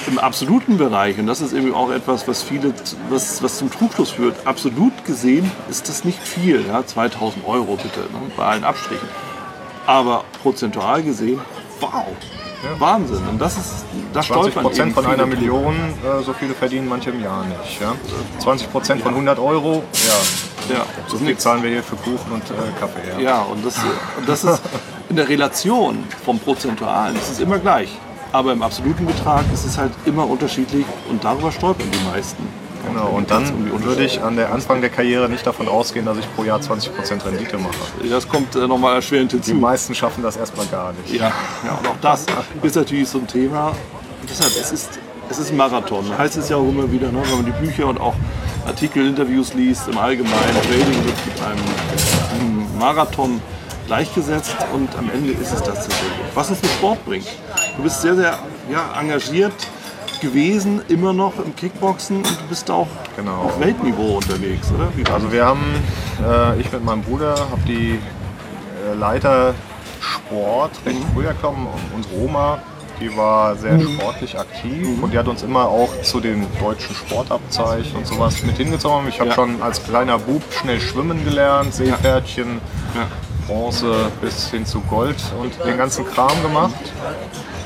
[0.07, 2.73] im absoluten Bereich, und das ist eben auch etwas, was viele,
[3.09, 7.99] was, was zum Trugschluss führt, absolut gesehen ist das nicht viel, ja, 2000 Euro bitte,
[8.01, 9.07] ne, bei allen Abstrichen.
[9.85, 11.39] Aber prozentual gesehen,
[11.79, 12.05] wow,
[12.80, 13.21] Wahnsinn.
[13.30, 15.26] Und das ist, das 20 stolpern Prozent von einer.
[15.26, 17.82] Million, äh, so viele verdienen manche im Jahr nicht.
[17.82, 17.93] Ja?
[18.39, 22.43] 20 Prozent von 100 Euro, ja, Ja, so viel zahlen wir hier für Kuchen und
[22.43, 23.02] äh, Kaffee.
[23.17, 23.19] Ja.
[23.19, 23.76] Ja, und das,
[24.17, 24.62] und das ist
[25.10, 27.89] in der Relation vom Prozentualen ist es immer gleich.
[28.32, 32.47] Aber im absoluten Betrag ist es halt immer unterschiedlich und darüber stolpern die meisten.
[32.87, 36.35] Genau, und dann würde ich an der Anfang der Karriere nicht davon ausgehen, dass ich
[36.35, 37.73] pro Jahr 20% Rendite mache.
[38.09, 39.55] Das kommt äh, nochmal erschwerend Die hinzu.
[39.55, 41.13] meisten schaffen das erstmal gar nicht.
[41.13, 41.31] Ja,
[41.65, 42.25] ja, und auch das
[42.61, 43.69] ist natürlich so ein Thema.
[43.69, 46.17] Und deshalb, es ist, es ist ein Marathon.
[46.17, 48.15] Heißt es ja auch immer wieder, ne, wenn man die Bücher und auch
[48.65, 51.63] Artikel, Interviews liest, im Allgemeinen, Trading wird mit einem,
[52.39, 53.41] einem Marathon
[53.87, 56.11] gleichgesetzt und am Ende ist es das tatsächlich.
[56.33, 57.27] Was es mit Sport bringt.
[57.77, 58.39] Du bist sehr, sehr
[58.71, 59.53] ja, engagiert
[60.23, 63.43] gewesen, immer noch im Kickboxen und du bist auch Genau.
[63.43, 64.88] auf Weltniveau unterwegs, oder?
[65.13, 65.62] Also wir haben,
[66.27, 67.99] äh, ich mit meinem Bruder, habe die
[68.91, 69.53] äh, Leiter
[70.01, 71.67] Sport recht früh erkommen.
[71.95, 72.57] Unsere Oma,
[72.99, 77.97] die war sehr sportlich aktiv und die hat uns immer auch zu den deutschen Sportabzeichen
[77.97, 79.07] und sowas mit hingezogen.
[79.07, 79.36] Ich habe Ja.
[79.36, 82.59] schon als kleiner Bub schnell schwimmen gelernt, Seepferdchen,
[82.95, 83.07] Ja.
[83.47, 86.73] Bronze bis hin zu Gold und den ganzen Kram gemacht.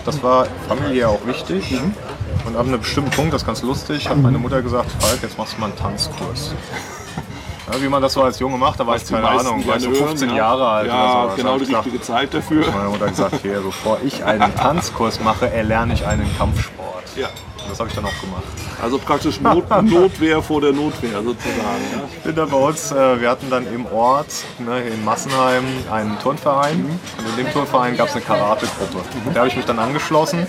[0.06, 1.80] Das war familiär auch wichtig.
[2.48, 5.38] Und ab einem bestimmten Punkt, das ist ganz lustig, hat meine Mutter gesagt, Falk, jetzt
[5.38, 6.54] machst du mal einen Tanzkurs.
[7.70, 9.84] Ja, wie man das so als Junge macht, da war ich keine Ahnung, war ich
[9.84, 11.36] so gerne 15 hören, Jahre alt Ja, oder so.
[11.36, 12.66] genau die ich richtige Zeit dafür.
[12.72, 17.04] Meine Mutter hat gesagt, hier, bevor ich einen Tanzkurs mache, erlerne ich einen Kampfsport.
[17.18, 17.28] Ja.
[17.28, 18.44] Und das habe ich dann auch gemacht.
[18.82, 21.84] Also praktisch Not, Notwehr vor der Notwehr sozusagen.
[21.92, 22.02] Ja.
[22.16, 24.28] Ich bin da bei uns, äh, wir hatten dann im Ort,
[24.60, 26.86] ne, in Massenheim, einen Turnverein.
[27.18, 29.04] Und in dem Turnverein gab es eine Karate-Gruppe.
[29.34, 30.48] Da habe ich mich dann angeschlossen.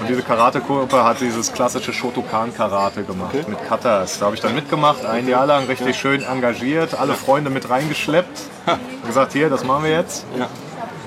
[0.00, 4.18] Und diese Karate-Gruppe hat dieses klassische Shotokan-Karate gemacht mit Katas.
[4.18, 8.40] Da habe ich dann mitgemacht, ein Jahr lang richtig schön engagiert, alle Freunde mit reingeschleppt.
[8.66, 10.24] Und gesagt, hier, das machen wir jetzt.
[10.38, 10.48] Ja.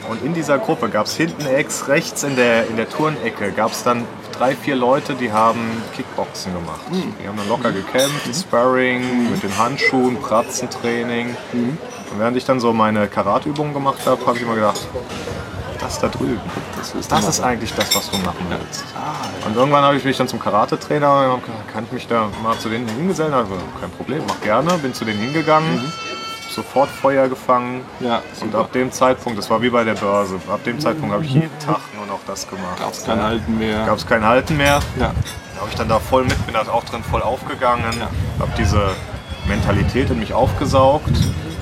[0.10, 3.72] Und in dieser Gruppe gab es hinten ex, rechts in der, in der Turnecke, gab
[3.72, 4.06] es dann
[4.38, 6.82] drei, vier Leute, die haben Kickboxen gemacht.
[6.92, 11.36] Die haben dann locker gekämpft, Sparring, mit den Handschuhen, Pratzentraining.
[11.54, 14.82] Und während ich dann so meine Karateübungen gemacht habe, habe ich immer gedacht,
[15.80, 16.40] das da drüben,
[16.78, 18.86] Das ist, das ist eigentlich das, was du machen willst.
[19.46, 21.40] Und irgendwann habe ich mich dann zum Karate-Trainer,
[21.72, 23.34] kann ich mich da mal zu denen hingesellen?
[23.34, 24.74] Also, kein Problem, mach gerne.
[24.80, 25.92] Bin zu denen hingegangen,
[26.50, 27.82] sofort Feuer gefangen.
[28.00, 31.26] Ja, Und ab dem Zeitpunkt, das war wie bei der Börse, ab dem Zeitpunkt habe
[31.26, 32.80] ich jeden Tag nur noch das gemacht.
[32.80, 33.86] Gab es kein Halten mehr.
[33.86, 34.80] Gab es kein Halten mehr.
[35.00, 35.12] Ja.
[35.56, 37.94] Da habe ich dann da voll mit, bin da auch drin voll aufgegangen,
[38.40, 38.90] habe diese
[39.48, 41.10] Mentalität in mich aufgesaugt.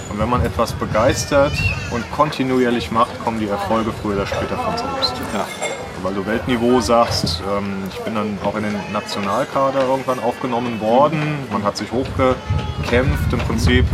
[0.09, 1.53] Und wenn man etwas begeistert
[1.91, 5.13] und kontinuierlich macht, kommen die Erfolge früher oder später von selbst.
[5.33, 5.45] Ja.
[6.03, 11.21] Weil du Weltniveau sagst, ähm, ich bin dann auch in den Nationalkader irgendwann aufgenommen worden.
[11.51, 13.85] Man hat sich hochgekämpft, im Prinzip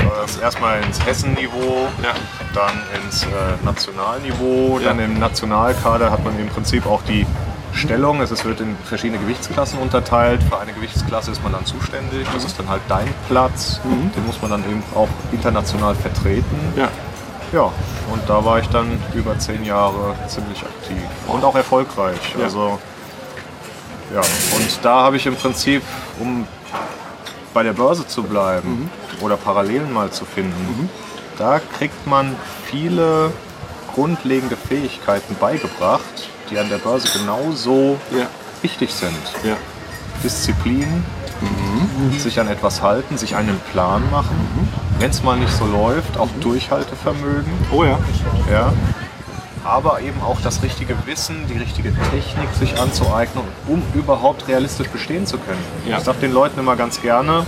[0.42, 2.14] erstmal ins Hessenniveau, Ja.
[2.54, 2.72] dann
[3.04, 3.28] ins äh,
[3.66, 4.90] Nationalniveau, Ja.
[4.90, 7.26] dann im Nationalkader hat man im Prinzip auch die
[7.74, 8.22] Stellung.
[8.22, 10.42] Es wird in verschiedene Gewichtsklassen unterteilt.
[10.44, 12.26] Für eine Gewichtsklasse ist man dann zuständig.
[12.34, 13.80] Das ist dann halt dein Platz.
[13.84, 16.56] Den muss man dann eben auch international vertreten.
[16.76, 16.88] Ja.
[17.54, 17.72] Ja,
[18.12, 22.18] und da war ich dann über zehn Jahre ziemlich aktiv und auch erfolgreich.
[22.38, 22.44] Ja.
[22.46, 22.78] Also
[24.14, 25.82] ja, und da habe ich im Prinzip,
[26.20, 26.48] um
[27.54, 28.90] bei der Börse zu bleiben
[29.22, 30.90] oder Parallelen mal zu finden,
[31.38, 33.32] da kriegt man viele
[33.94, 38.28] grundlegende Fähigkeiten beigebracht, die an der Börse genauso Ja.
[38.62, 39.18] wichtig sind.
[39.44, 39.56] Ja.
[40.24, 41.04] Disziplin,
[42.18, 44.36] sich an etwas halten, sich einen Plan machen.
[45.00, 47.52] Wenn es mal nicht so läuft, auch Durchhaltevermögen.
[47.72, 48.00] Oh ja.
[48.52, 48.74] Ja.
[49.64, 55.26] Aber eben auch das richtige Wissen, die richtige Technik sich anzueignen, um überhaupt realistisch bestehen
[55.26, 55.64] zu können.
[55.86, 55.98] Ja.
[55.98, 57.46] Ich sage den Leuten immer ganz gerne,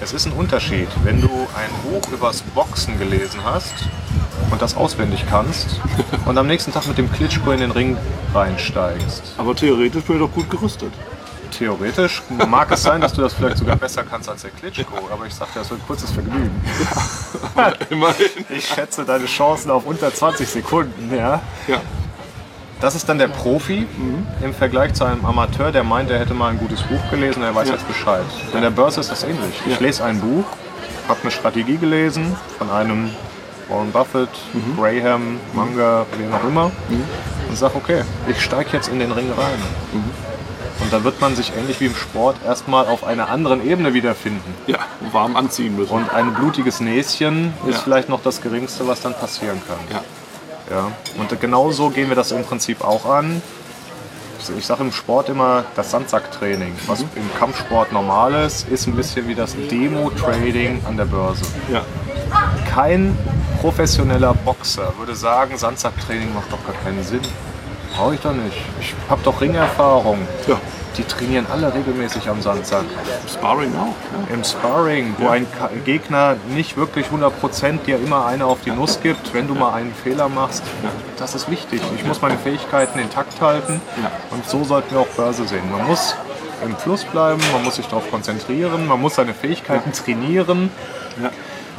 [0.00, 3.72] es ist ein Unterschied, wenn du ein Buch übers Boxen gelesen hast
[4.50, 5.80] und das auswendig kannst
[6.26, 7.96] und am nächsten Tag mit dem Klitschko in den Ring
[8.34, 9.34] reinsteigst.
[9.38, 10.92] Aber theoretisch ich doch gut gerüstet.
[11.50, 15.26] Theoretisch mag es sein, dass du das vielleicht sogar besser kannst als der Klitschko, aber
[15.26, 16.50] ich sag dir, das wird ein kurzes Vergnügen.
[17.90, 18.26] Immerhin.
[18.50, 21.40] Ich schätze deine Chancen auf unter 20 Sekunden, ja.
[21.66, 21.78] Ja.
[22.80, 23.86] Das ist dann der Profi
[24.42, 27.54] im Vergleich zu einem Amateur, der meint, er hätte mal ein gutes Buch gelesen, er
[27.54, 27.74] weiß Ja.
[27.74, 28.24] jetzt Bescheid.
[28.52, 29.62] In der Börse ist das ähnlich.
[29.66, 29.78] Ich Ja.
[29.80, 30.44] lese ein Buch,
[31.08, 33.10] habe eine Strategie gelesen von einem
[33.70, 34.76] Warren Buffett, Mhm.
[34.76, 36.70] Graham, Manga, wen auch immer
[37.48, 40.02] und sage, okay, ich steige jetzt in den Ring rein.
[40.80, 44.54] Und da wird man sich ähnlich wie im Sport erstmal auf einer anderen Ebene wiederfinden.
[44.66, 44.78] Ja,
[45.12, 45.90] warm anziehen müssen.
[45.92, 47.80] Und ein blutiges Näschen ist Ja.
[47.82, 49.78] vielleicht noch das Geringste, was dann passieren kann.
[49.90, 50.02] ja.
[50.68, 50.90] Ja.
[51.16, 53.40] Und genau so gehen wir das im Prinzip auch an.
[54.58, 57.08] Ich sage im Sport immer, das Sandsacktraining, was Mhm.
[57.16, 61.44] im Kampfsport normal ist, ist ein bisschen wie das Demo-Trading an der Börse.
[61.72, 61.82] Ja.
[62.74, 63.16] Kein
[63.60, 67.20] professioneller Boxer würde sagen, Sandsacktraining macht doch gar keinen Sinn.
[67.96, 68.56] Brauche ich doch nicht.
[68.80, 70.18] Ich habe doch Ringerfahrung.
[70.46, 70.58] Ja.
[70.98, 72.84] Die trainieren alle regelmäßig am Sandsack.
[73.30, 74.28] Sparring auch.
[74.28, 74.34] Ja.
[74.34, 79.00] Im Sparring, wo ein Ka- Gegner nicht wirklich 100% dir immer eine auf die Nuss
[79.02, 80.62] gibt, wenn du mal einen Fehler machst,
[81.18, 81.82] das ist wichtig.
[81.96, 84.10] Ich muss meine Fähigkeiten intakt halten Ja.
[84.30, 85.70] und so sollten wir auch Börse sehen.
[85.70, 86.14] Man muss
[86.64, 90.70] im Fluss bleiben, man muss sich darauf konzentrieren, man muss seine Fähigkeiten trainieren
[91.22, 91.28] Ja.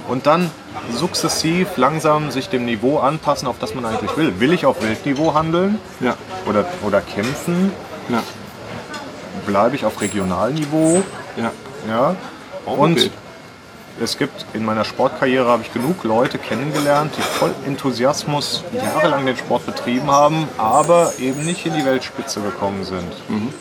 [0.07, 0.51] und dann
[0.93, 4.39] sukzessiv langsam sich dem Niveau anpassen, auf das man eigentlich will.
[4.39, 6.15] Will ich auf Weltniveau handeln Ja.
[6.47, 7.71] oder, oder kämpfen?
[8.09, 8.23] Ja.
[9.45, 11.03] Bleibe ich auf Regionalniveau?
[11.37, 11.51] Ja.
[11.87, 12.15] Ja.
[12.65, 13.11] Und okay.
[14.01, 19.37] es gibt in meiner Sportkarriere habe ich genug Leute kennengelernt, die voll Enthusiasmus jahrelang den
[19.37, 23.29] Sport betrieben haben, aber eben nicht in die Weltspitze gekommen sind.
[23.29, 23.53] Mhm.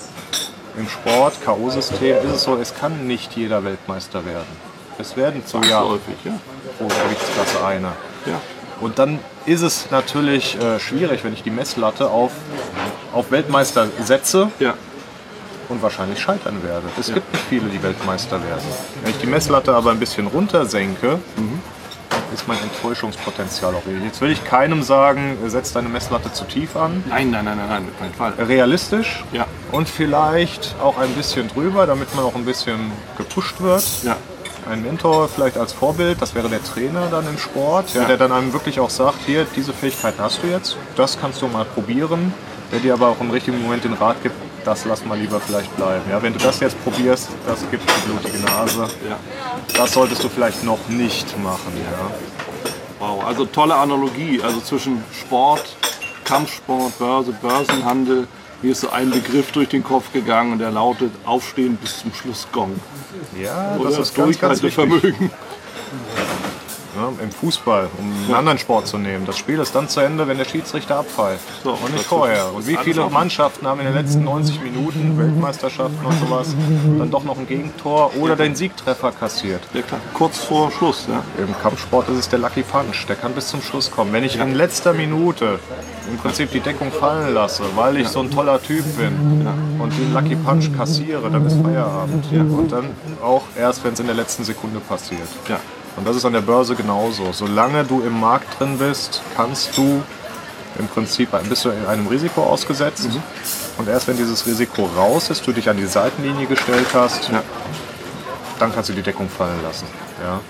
[0.78, 4.46] Im Sport, K.O.-System ist es so, es kann nicht jeder Weltmeister werden.
[4.98, 6.32] Es werden pro Jahr Häufig, ja.
[6.78, 7.92] Pro Gewichtsklasse einer.
[8.26, 8.40] Ja.
[8.80, 12.32] Und dann ist es natürlich äh, schwierig, wenn ich die Messlatte auf,
[13.12, 14.74] auf Weltmeister setze Ja.
[15.68, 16.86] und wahrscheinlich scheitern werde.
[17.00, 18.62] Es gibt nicht viele, die Weltmeister werden.
[19.02, 21.18] Wenn ich die Messlatte aber ein bisschen runter senke,
[22.34, 24.04] ist mein Enttäuschungspotenzial auch riesig.
[24.04, 27.02] Jetzt will ich keinem sagen, setz deine Messlatte zu tief an.
[27.08, 28.32] Nein, nein, nein, nein, nein, auf keinen Fall.
[28.46, 29.46] Realistisch Ja.
[29.72, 33.82] und vielleicht auch ein bisschen drüber, damit man auch ein bisschen gepusht wird.
[34.02, 34.16] Ja.
[34.68, 38.32] Ein Mentor vielleicht als Vorbild, das wäre der Trainer dann im Sport, ja, der dann
[38.32, 42.32] einem wirklich auch sagt, hier, diese Fähigkeiten hast du jetzt, das kannst du mal probieren,
[42.72, 45.74] der dir aber auch im richtigen Moment den Rat gibt, das lass mal lieber vielleicht
[45.76, 46.02] bleiben.
[46.10, 49.18] Ja, wenn du das jetzt probierst, das gibt eine blutige Nase, Ja.
[49.76, 51.72] das solltest du vielleicht noch nicht machen.
[51.76, 52.10] Ja.
[52.98, 55.76] Wow, also tolle Analogie, also zwischen Sport,
[56.24, 58.26] Kampfsport, Börse, Börsenhandel.
[58.62, 62.12] Mir ist so ein Begriff durch den Kopf gegangen und der lautet Aufstehen bis zum
[62.14, 62.80] Schlussgong.
[63.40, 65.14] Ja, Oder das ist ganz, ganz wichtig.
[66.96, 69.26] Ja, Im Fußball, um einen anderen Sport zu nehmen.
[69.26, 71.44] Das Spiel ist dann zu Ende, wenn der Schiedsrichter abpfeift.
[71.62, 72.52] So, und nicht vorher.
[72.54, 73.06] Und wie viele.
[73.10, 76.54] Mannschaften haben in den letzten 90 Minuten Weltmeisterschaften und sowas
[76.98, 79.60] dann doch noch ein Gegentor oder den Siegtreffer kassiert?
[79.74, 79.82] Ja.
[80.12, 81.22] Kurz vor Schluss, ja.
[81.42, 84.12] Im Kampfsport ist es der Lucky Punch, der kann bis zum Schluss kommen.
[84.12, 85.58] Wenn ich in letzter Minute
[86.10, 89.46] im Prinzip die Deckung fallen lasse, weil ich so ein toller Typ bin
[89.78, 92.24] und den Lucky Punch kassiere, dann ist Feierabend.
[92.32, 92.90] Und dann
[93.22, 95.28] auch erst, wenn es in der letzten Sekunde passiert.
[95.48, 95.58] Ja.
[95.96, 97.32] Und das ist an der Börse genauso.
[97.32, 100.02] Solange du im Markt drin bist, kannst du
[100.78, 103.08] im Prinzip bist du in einem Risiko ausgesetzt.
[103.78, 107.42] Und erst wenn dieses Risiko raus ist, du dich an die Seitenlinie gestellt hast, Ja.
[108.58, 109.86] dann kannst du die Deckung fallen lassen.
[110.22, 110.40] Ja.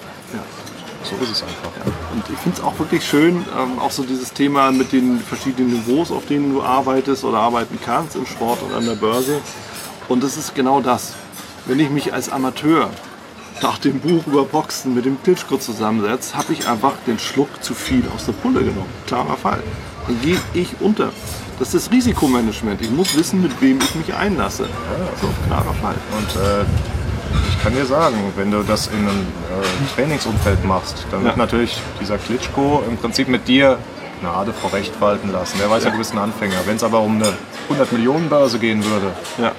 [1.05, 1.71] So ist es einfach.
[2.13, 5.73] Und ich finde es auch wirklich schön, ähm, auch so dieses Thema mit den verschiedenen
[5.75, 9.41] Niveaus, auf denen du arbeitest oder arbeiten kannst im Sport und an der Börse.
[10.09, 11.13] Und das ist genau das.
[11.67, 12.91] Wenn ich mich als Amateur
[13.63, 17.75] nach dem Buch über Boxen mit dem Klitschko zusammensetze, habe ich einfach den Schluck zu
[17.75, 18.89] viel aus der Pulle genommen.
[19.07, 19.63] Klarer Fall.
[20.07, 21.11] Dann gehe ich unter.
[21.59, 22.81] Das ist das Risikomanagement.
[22.83, 24.69] Ich muss wissen, mit wem ich mich einlasse.
[25.21, 25.95] So, klarer Fall.
[26.19, 26.65] Und äh,
[27.49, 31.39] ich kann dir sagen, wenn du das in einem äh, Trainingsumfeld machst, dann wird Ja.
[31.43, 33.79] natürlich dieser Klitschko im Prinzip mit dir
[34.21, 35.59] Gnade vor Recht walten lassen.
[35.59, 35.93] Der weiß ja, Ja.
[35.93, 36.57] du bist ein Anfänger.
[36.67, 37.33] Wenn es aber um eine
[37.69, 39.53] 100 Millionen Börse gehen würde, Ja.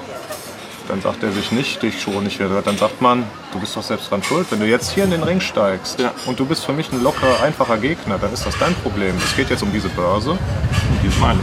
[0.87, 2.61] Dann sagt er sich nicht, dich schon nicht wieder.
[2.61, 4.47] Dann sagt man, du bist doch selbst dran schuld.
[4.49, 6.11] Wenn du jetzt hier in den Ring steigst Ja.
[6.25, 9.15] und du bist für mich ein lockerer, einfacher Gegner, dann ist das dein Problem.
[9.23, 10.39] Es geht jetzt um diese Börse Und
[11.03, 11.39] die ist meine.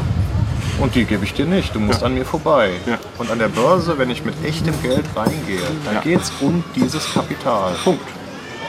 [0.81, 1.75] und die gebe ich dir nicht.
[1.75, 2.07] Du musst Ja.
[2.07, 2.71] an mir vorbei.
[2.87, 2.99] Ja.
[3.19, 6.01] Und an der Börse, wenn ich mit echtem Geld reingehe, dann Ja.
[6.01, 7.73] geht es um dieses Kapital.
[7.85, 8.09] Punkt.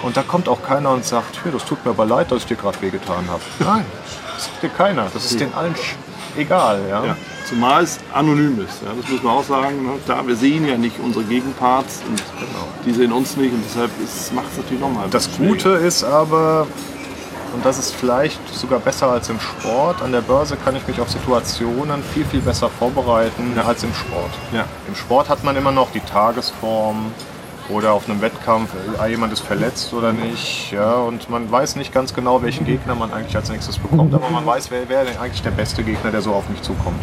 [0.03, 2.45] Und da kommt auch keiner und sagt, "Hier, das tut mir aber leid, dass ich
[2.45, 3.41] dir gerade wehgetan habe.
[3.59, 3.85] Nein,
[4.35, 5.07] das sagt dir keiner.
[5.13, 5.73] Das ist den allen
[6.37, 6.81] egal.
[6.89, 7.05] Ja?
[7.05, 7.17] Ja.
[7.47, 8.81] Zumal es anonym ist.
[8.83, 9.83] Ja, das muss man auch sagen.
[9.85, 9.91] Ne?
[10.07, 12.21] Da wir sehen ja nicht unsere Gegenparts und
[12.85, 13.91] die sehen uns nicht und deshalb
[14.33, 15.07] macht es natürlich nochmal.
[15.09, 16.67] Das Gute ist aber,
[17.53, 20.99] und das ist vielleicht sogar besser als im Sport, an der Börse kann ich mich
[20.99, 23.63] auf Situationen viel, viel besser vorbereiten Ja.
[23.63, 24.31] als im Sport.
[24.51, 24.65] Ja.
[24.87, 27.11] Im Sport hat man immer noch die Tagesform
[27.69, 28.69] oder auf einem Wettkampf,
[29.01, 30.71] äh, jemand ist verletzt oder nicht.
[30.71, 34.29] Ja, und man weiß nicht ganz genau, welchen Gegner man eigentlich als nächstes bekommt, aber
[34.29, 37.01] man weiß, wer wäre eigentlich der beste Gegner, der so auf mich zukommt.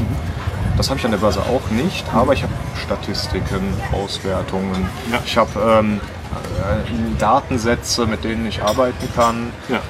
[0.76, 5.18] Das habe ich an der Börse auch nicht, aber ich habe Statistiken, Auswertungen, Ja.
[5.24, 6.00] ich habe ähm,
[6.32, 9.52] äh, Datensätze, mit denen ich arbeiten kann.
[9.68, 9.80] Ja.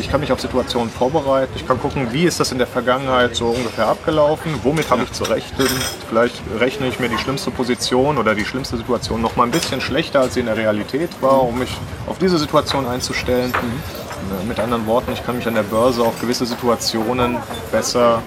[0.00, 1.52] Ich kann mich auf Situationen vorbereiten.
[1.56, 5.12] Ich kann gucken, wie ist das in der Vergangenheit so ungefähr abgelaufen, womit habe ich
[5.12, 5.68] zu rechnen.
[6.08, 9.80] Vielleicht rechne ich mir die schlimmste Position oder die schlimmste Situation noch mal ein bisschen
[9.80, 11.70] schlechter, als sie in der Realität war, um mich
[12.06, 13.52] auf diese Situation einzustellen.
[13.52, 17.36] Äh, Mit anderen Worten, ich kann mich an der Börse auf gewisse Situationen
[17.72, 18.22] besser,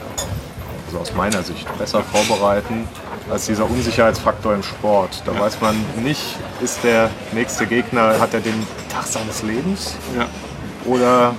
[0.88, 2.88] also aus meiner Sicht, besser vorbereiten
[3.32, 5.24] als dieser Unsicherheitsfaktor im Sport.
[5.26, 10.26] Da weiß man nicht, ist der nächste Gegner, hat er den Tag seines Lebens Ja.
[10.86, 11.34] oder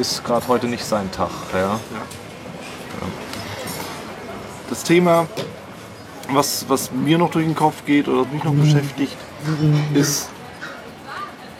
[0.00, 1.30] ist gerade heute nicht sein Tag.
[1.54, 1.80] Ja?
[4.68, 5.26] Das Thema,
[6.30, 9.16] was, was mir noch durch den Kopf geht oder was mich noch beschäftigt,
[9.94, 10.28] ist,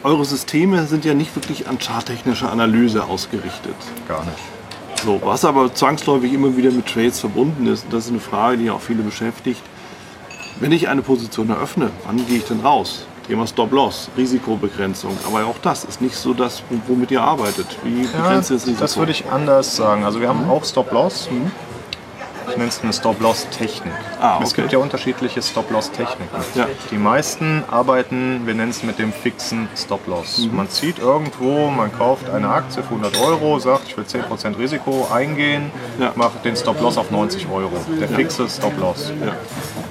[0.02, 3.76] eure Systeme sind ja nicht wirklich an charttechnischer Analyse ausgerichtet.
[4.08, 4.38] Gar nicht.
[5.04, 8.56] So, was aber zwangsläufig immer wieder mit Trades verbunden ist, und das ist eine Frage,
[8.56, 9.62] die auch viele beschäftigt.
[10.58, 13.06] Wenn ich eine Position eröffne, wann gehe ich denn raus?
[13.26, 15.16] Thema Stop-Loss, Risikobegrenzung.
[15.26, 17.66] Aber auch das ist nicht so das, womit ihr arbeitet.
[17.82, 18.80] Wie begrenzt ihr das Risiko?
[18.80, 20.04] das würde ich anders sagen.
[20.04, 21.28] Also wir haben auch Stop-Loss.
[22.48, 23.92] Ich nenne es eine Stop-Loss-Technik.
[24.20, 24.62] Ah, Es okay.
[24.62, 26.36] gibt ja unterschiedliche Stop-Loss-Techniken.
[26.54, 26.66] Ja.
[26.90, 30.38] Die meisten arbeiten, wir nennen es mit dem fixen Stop-Loss.
[30.50, 30.56] Mhm.
[30.56, 35.08] Man zieht irgendwo, man kauft eine Aktie für 100 Euro, sagt, ich will 10% Risiko
[35.12, 36.12] eingehen, Ja.
[36.14, 37.72] macht den Stop-Loss auf 90 Euro.
[38.00, 39.12] Der fixe Stop-Loss.
[39.24, 39.32] Ja,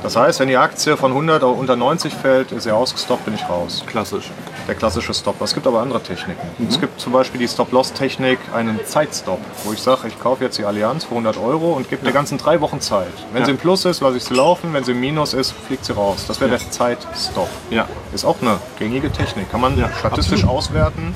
[0.03, 3.33] Das heißt, wenn die Aktie von 100 auf unter 90 fällt, ist sie ausgestoppt, bin
[3.35, 3.83] ich raus.
[3.87, 4.31] klassisch.
[4.67, 5.39] Der klassische Stop.
[5.41, 6.41] Es gibt aber andere Techniken.
[6.57, 6.67] Mhm.
[6.69, 10.65] Es gibt zum Beispiel die Stop-Loss-Technik, einen Zeitstop, wo ich sage, ich kaufe jetzt die
[10.65, 13.07] Allianz für 100 Euro und gebe der ganzen drei Wochen Zeit.
[13.33, 13.45] Wenn Ja.
[13.45, 14.71] sie im Plus ist, lasse ich sie laufen.
[14.73, 16.25] Wenn sie im Minus ist, fliegt sie raus.
[16.27, 16.57] Das wäre Ja.
[16.57, 17.49] der Zeitstop.
[17.71, 17.87] Ja.
[18.13, 19.51] Ist auch eine gängige Technik.
[19.51, 20.57] Kann man Ja, statistisch absolut.
[20.57, 21.15] auswerten.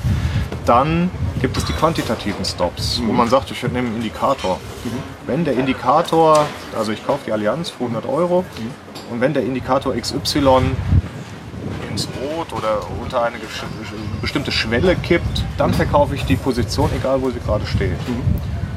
[0.66, 3.08] Dann gibt es die quantitativen Stops, Mhm.
[3.08, 4.58] wo man sagt, ich nehme einen Indikator.
[5.26, 6.44] Wenn der Indikator,
[6.76, 9.12] also ich kaufe die Allianz für 100 Euro Mhm.
[9.12, 10.74] und wenn der Indikator XY
[11.88, 13.36] in aufs Rot oder unter eine
[14.20, 17.96] bestimmte Schwelle kippt, dann verkaufe ich die Position, egal wo sie gerade steht.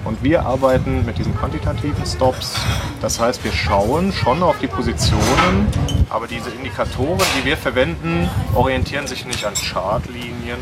[0.06, 2.56] Und wir arbeiten mit diesen quantitativen Stops.
[3.02, 5.68] Das heißt, wir schauen schon auf die Positionen,
[6.10, 10.60] aber diese Indikatoren, die wir verwenden, orientieren sich nicht an Chartlinien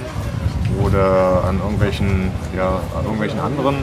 [0.84, 3.78] oder an irgendwelchen, ja, an irgendwelchen anderen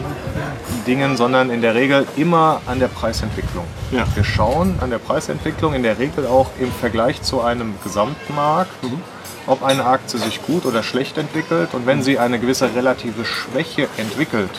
[0.87, 3.65] Dingen, sondern in der Regel immer an der Preisentwicklung.
[3.91, 4.05] Ja.
[4.15, 8.71] Wir schauen an der Preisentwicklung in der Regel auch im Vergleich zu einem Gesamtmarkt,
[9.49, 11.71] ob eine Aktie sich gut oder schlecht entwickelt.
[11.73, 14.51] Und wenn sie eine gewisse relative Schwäche entwickelt,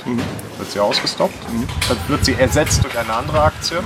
[0.57, 1.37] wird sie ausgestoppt.
[1.87, 3.77] Dann wird sie ersetzt durch eine andere Aktie.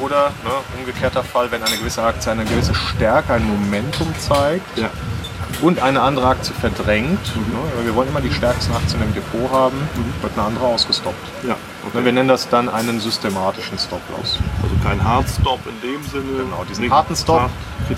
[0.00, 4.90] Oder ne, umgekehrter Fall, wenn eine gewisse Aktie eine gewisse Stärke, ein Momentum zeigt, Ja.
[5.62, 7.34] und eine andere Aktie verdrängt.
[7.36, 9.76] Ne, weil wir wollen immer die stärksten Aktien im Depot haben,
[10.20, 11.44] wird eine andere ausgestoppt.
[11.46, 11.56] Ja.
[11.94, 14.38] Ne, Wir nennen das dann einen systematischen Stop-Loss.
[14.62, 16.44] Also kein Hardstop in dem Sinne.
[16.44, 17.48] Genau, diesen harten Stop,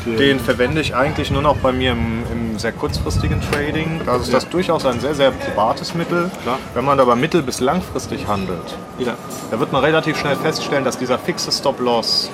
[0.07, 4.01] den verwende ich eigentlich nur noch bei mir im, im sehr kurzfristigen Trading.
[4.07, 4.49] Da ist das Ja.
[4.51, 6.31] durchaus ein sehr, sehr probates Mittel.
[6.43, 6.59] Klar.
[6.75, 9.15] Wenn man aber mittel- bis langfristig handelt, Ja.
[9.51, 12.31] da wird man relativ schnell feststellen, dass dieser fixe Stop-Loss,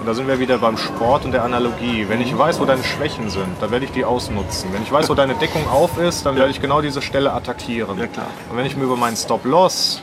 [0.00, 2.82] und da sind wir wieder beim Sport und der Analogie, wenn ich weiß, wo deine
[2.84, 4.72] Schwächen sind, dann werde ich die ausnutzen.
[4.72, 7.98] Wenn ich weiß, wo deine Deckung auf ist, dann werde ich genau diese Stelle attackieren.
[7.98, 8.26] Ja, klar.
[8.50, 10.00] Und wenn ich mir über meinen Stop-Loss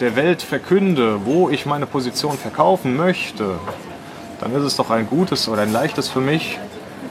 [0.00, 3.44] der Welt verkünde, wo ich meine Position verkaufen möchte,
[4.40, 6.58] dann ist es doch ein gutes oder ein leichtes für mich,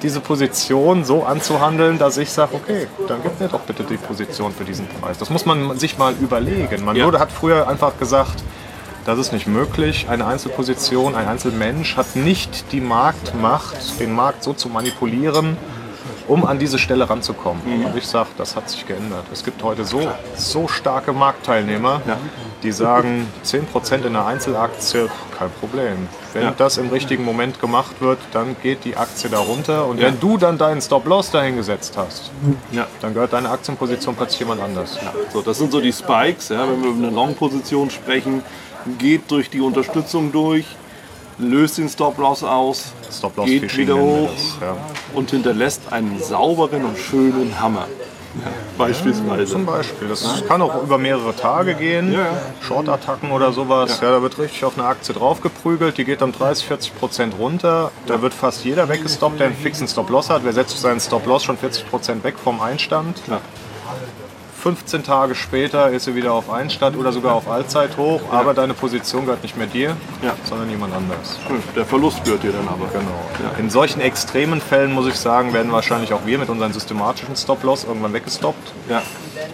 [0.02, 4.52] diese Position so anzuhandeln, dass ich sage, okay, dann gib mir doch bitte die Position
[4.52, 5.18] für diesen Preis.
[5.18, 6.84] Das muss man sich mal überlegen.
[6.86, 7.06] Man Ja.
[7.06, 8.44] wurde, hat früher einfach gesagt,
[9.06, 10.08] das ist nicht möglich.
[10.10, 15.58] Eine Einzelposition, ein Einzelmensch hat nicht die Marktmacht, den Markt so zu manipulieren,
[16.30, 17.62] um an diese Stelle ranzukommen.
[17.86, 19.26] Und ich sage, das hat sich geändert.
[19.34, 20.00] Es gibt heute so,
[20.36, 22.18] so starke Marktteilnehmer, Ja.
[22.64, 26.08] die sagen, 10% in einer Einzelaktie, kein Problem.
[26.34, 26.54] Wenn Ja.
[26.56, 29.88] das im richtigen Moment gemacht wird, dann geht die Aktie da runter.
[29.88, 30.08] Und Ja.
[30.08, 32.30] wenn du dann deinen Stop-Loss dahingesetzt hast,
[32.72, 32.86] Ja.
[33.02, 34.98] dann gehört deine Aktienposition plötzlich jemand anders.
[35.34, 38.44] So, das sind so die Spikes, wenn wir über eine Long-Position sprechen,
[39.00, 40.66] geht durch die Unterstützung durch,
[41.40, 44.78] löst den Stop-Loss aus, Stop-Loss-Fishing geht wieder hoch das, ja.
[45.14, 47.88] und hinterlässt einen sauberen und schönen Hammer.
[48.36, 49.52] Ja, beispielsweise.
[49.52, 50.08] Zum Beispiel.
[50.08, 52.14] Das kann auch über mehrere Tage gehen.
[52.14, 52.42] Ja, ja.
[52.62, 54.00] Short-Attacken oder sowas.
[54.02, 54.12] Ja.
[54.12, 55.98] da wird richtig auf eine Aktie draufgeprügelt.
[55.98, 57.92] Die geht dann 30, 40 Prozent runter.
[58.06, 60.44] Da wird fast jeder weggestoppt, der einen fixen Stop-Loss hat.
[60.44, 63.24] Wer setzt seinen Stop-Loss schon 40 Prozent weg vom Einstand?
[63.26, 63.42] Klar.
[64.60, 68.22] 15 Tage später ist sie wieder auf Einstand oder sogar auf Allzeithoch.
[68.32, 70.34] Aber deine Position gehört nicht mehr dir, Ja.
[70.44, 71.38] sondern jemand anders.
[71.76, 72.88] Der Verlust gehört dir dann aber.
[72.88, 73.56] Genau.
[73.58, 77.86] In solchen extremen Fällen, muss ich sagen, werden wahrscheinlich auch wir mit unseren systematischen Stop-Loss
[77.86, 78.74] irgendwann weggestoppt.
[78.90, 79.02] Ja.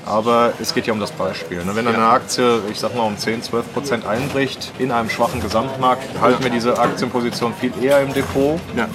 [0.05, 1.63] Aber es geht ja um das Beispiel.
[1.63, 1.75] ne?
[1.75, 6.03] Wenn eine Aktie, ich sag mal, um 10, 12 Prozent einbricht in einem schwachen Gesamtmarkt,
[6.21, 8.87] halten wir diese Aktienposition viel eher im Depot Ja.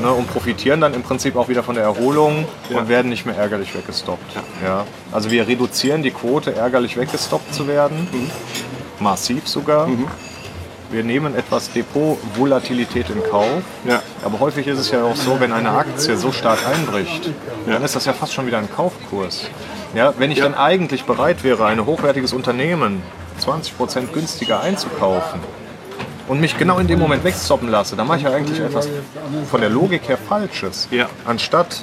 [0.00, 2.78] Ne, und profitieren dann im Prinzip auch wieder von der Erholung Ja.
[2.78, 4.34] und werden nicht mehr ärgerlich weggestoppt.
[4.64, 4.84] Ja.
[5.12, 8.30] Also wir reduzieren die Quote, ärgerlich weggestoppt zu werden, Mhm.
[8.98, 9.88] massiv sogar.
[10.90, 13.62] Wir nehmen etwas Depot-Volatilität in Kauf.
[13.86, 14.02] Ja.
[14.24, 17.26] Aber häufig ist es ja auch so, wenn eine Aktie so stark einbricht,
[17.66, 17.74] Ja.
[17.74, 19.46] dann ist das ja fast schon wieder ein Kaufkurs.
[19.94, 23.02] Ja, wenn ich dann eigentlich bereit wäre, ein hochwertiges Unternehmen
[23.40, 25.40] 20% günstiger einzukaufen
[26.30, 28.88] und mich genau in dem Moment wegstoppen lasse, dann mache ich ja eigentlich etwas
[29.50, 30.86] von der Logik her Falsches.
[30.92, 31.08] Ja.
[31.26, 31.82] Anstatt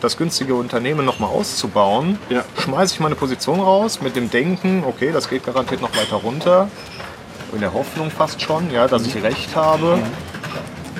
[0.00, 2.42] das günstige Unternehmen nochmal auszubauen, Ja.
[2.58, 6.68] schmeiße ich meine Position raus mit dem Denken, okay, das geht garantiert noch weiter runter.
[7.52, 9.98] In der Hoffnung fast schon, ja, dass ich recht habe.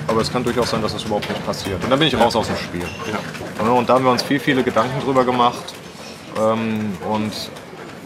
[0.07, 1.83] Aber es kann durchaus sein, dass das überhaupt nicht passiert.
[1.83, 2.85] Und dann bin ich raus aus dem Spiel.
[3.11, 3.71] Ja.
[3.71, 5.73] Und da haben wir uns viel, viele Gedanken drüber gemacht.
[6.39, 7.31] Ähm, und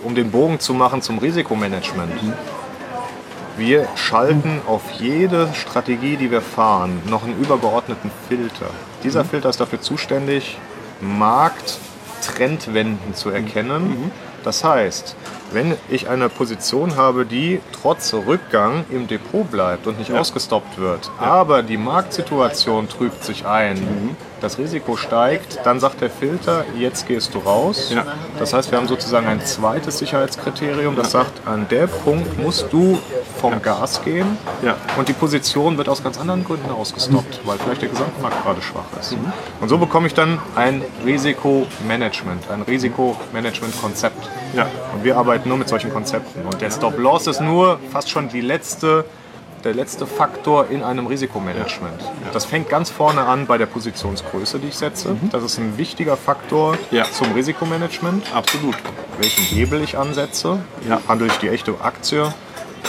[0.05, 2.13] um den Bogen zu machen zum Risikomanagement.
[3.57, 8.67] Wir schalten auf jede Strategie, die wir fahren, noch einen übergeordneten Filter.
[9.03, 10.59] Dieser Filter ist dafür zuständig,
[11.01, 14.11] Markttrendwenden zu erkennen.
[14.43, 15.15] Das heißt,
[15.51, 21.09] wenn ich eine Position habe, die trotz Rückgang im Depot bleibt und nicht ausgestoppt wird,
[21.17, 27.33] aber die Marktsituation trübt sich ein, das Risiko steigt, dann sagt der Filter, jetzt gehst
[27.33, 27.91] du raus.
[27.93, 28.05] Ja.
[28.37, 32.99] Das heißt, wir haben sozusagen ein zweites Sicherheitskriterium, das sagt, an der Punkt musst du
[33.39, 34.75] vom Gas gehen Ja.
[34.97, 38.85] und die Position wird aus ganz anderen Gründen ausgestoppt, weil vielleicht der Gesamtmarkt gerade schwach
[38.99, 39.15] ist.
[39.61, 44.29] Und so bekomme ich dann ein Risikomanagement, ein Risikomanagement-Konzept.
[44.55, 44.67] Ja.
[44.93, 46.41] Und wir arbeiten nur mit solchen Konzepten.
[46.45, 49.05] Und der Stop-Loss ist nur fast schon die letzte,
[49.63, 51.99] der letzte Faktor in einem Risikomanagement.
[52.31, 55.15] Das fängt ganz vorne an bei der Positionsgröße, die ich setze.
[55.31, 57.05] Das ist ein wichtiger Faktor Ja.
[57.05, 58.33] zum Risikomanagement.
[58.33, 58.75] Absolut.
[59.19, 60.59] Welchen Hebel ich ansetze.
[60.87, 61.01] Ja.
[61.07, 62.33] Handle ich die echte Aktie?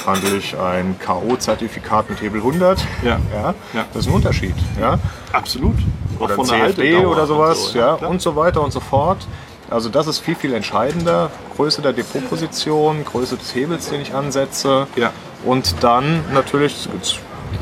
[0.07, 2.79] Handle ich ein K.O.-Zertifikat mit Hebel 100?
[3.03, 3.19] Ja.
[3.33, 3.85] Ja, Ja.
[3.93, 4.55] Das ist ein Unterschied.
[4.81, 4.99] Ja?
[5.33, 5.75] Absolut.
[6.19, 7.59] Auch Oder von CFD oder sowas.
[7.59, 8.11] und so, ja, klar.
[8.11, 9.27] und so weiter und so fort.
[9.71, 11.31] Also das ist viel, viel entscheidender.
[11.57, 14.87] Größe der Depotposition, Größe des Hebels, den ich ansetze.
[14.97, 15.13] Ja.
[15.45, 16.89] Und dann natürlich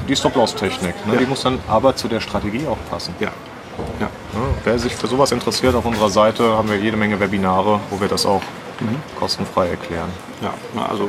[0.08, 0.94] die Stop-Loss-Technik.
[1.06, 1.14] Ne?
[1.14, 1.18] Ja.
[1.20, 3.14] Die muss dann aber zu der Strategie auch passen.
[3.20, 3.28] Ja.
[4.00, 4.06] Ja.
[4.32, 8.00] Ja, wer sich für sowas interessiert, auf unserer Seite haben wir jede Menge Webinare, wo
[8.00, 8.40] wir das auch
[8.78, 8.96] Mhm.
[9.18, 10.10] kostenfrei erklären.
[10.42, 10.52] ja.
[10.88, 11.08] Also äh,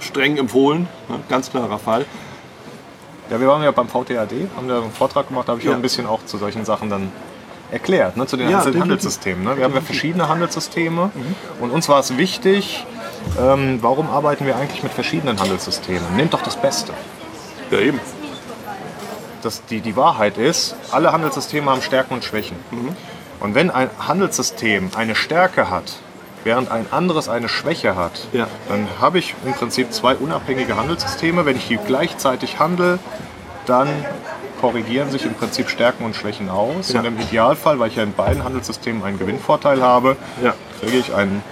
[0.00, 1.20] streng empfohlen, ne?
[1.28, 2.04] ganz klarer Fall.
[3.30, 5.72] Ja, wir waren ja beim VTAD, haben da einen Vortrag gemacht, da habe ich Ja.
[5.72, 7.10] auch ein bisschen auch zu solchen Sachen dann
[7.70, 8.82] erklärt, ne, zu den Ja, einzelnen.
[8.82, 9.44] Handelssystemen.
[9.44, 9.56] Ne?
[9.56, 11.10] Wir haben ja verschiedene Handelssysteme
[11.60, 12.84] und uns war es wichtig,
[13.40, 16.16] ähm, warum arbeiten wir eigentlich mit verschiedenen Handelssystemen?
[16.16, 16.92] Nehmt doch das Beste.
[17.70, 17.98] Ja, eben.
[19.42, 22.56] Das, die, die Wahrheit ist, alle Handelssysteme haben Stärken und Schwächen.
[23.40, 25.96] Und wenn ein Handelssystem eine Stärke hat,
[26.44, 28.46] während ein anderes eine Schwäche hat, Ja.
[28.68, 31.44] dann habe ich im Prinzip zwei unabhängige Handelssysteme.
[31.46, 32.98] Wenn ich die gleichzeitig handle,
[33.66, 33.88] dann
[34.60, 36.92] korrigieren sich im Prinzip Stärken und Schwächen aus.
[36.92, 37.00] Ja.
[37.00, 40.54] Und im Idealfall, weil ich ja in beiden Handelssystemen einen Gewinnvorteil habe, Ja.
[40.80, 41.42] kriege ich einen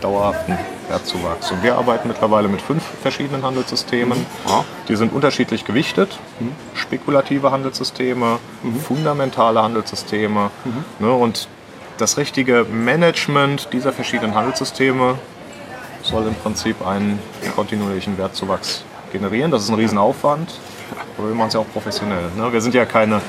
[0.00, 0.56] dauerhaften
[0.88, 1.50] Wertzuwachs.
[1.50, 4.24] Und wir arbeiten mittlerweile mit fünf verschiedenen Handelssystemen.
[4.48, 4.64] Ja.
[4.88, 6.18] Die sind unterschiedlich gewichtet.
[6.74, 8.38] Spekulative Handelssysteme,
[8.86, 10.50] fundamentale Handelssysteme.
[10.98, 11.48] Ne, und
[11.98, 15.18] das richtige Management dieser verschiedenen Handelssysteme
[16.02, 17.18] soll im Prinzip einen
[17.54, 19.50] kontinuierlichen Wertzuwachs generieren.
[19.50, 20.60] Das ist ein Riesenaufwand,
[21.18, 22.30] aber wir machen es ja auch professionell.
[22.36, 22.52] Ne?
[22.52, 23.20] Wir sind ja keine,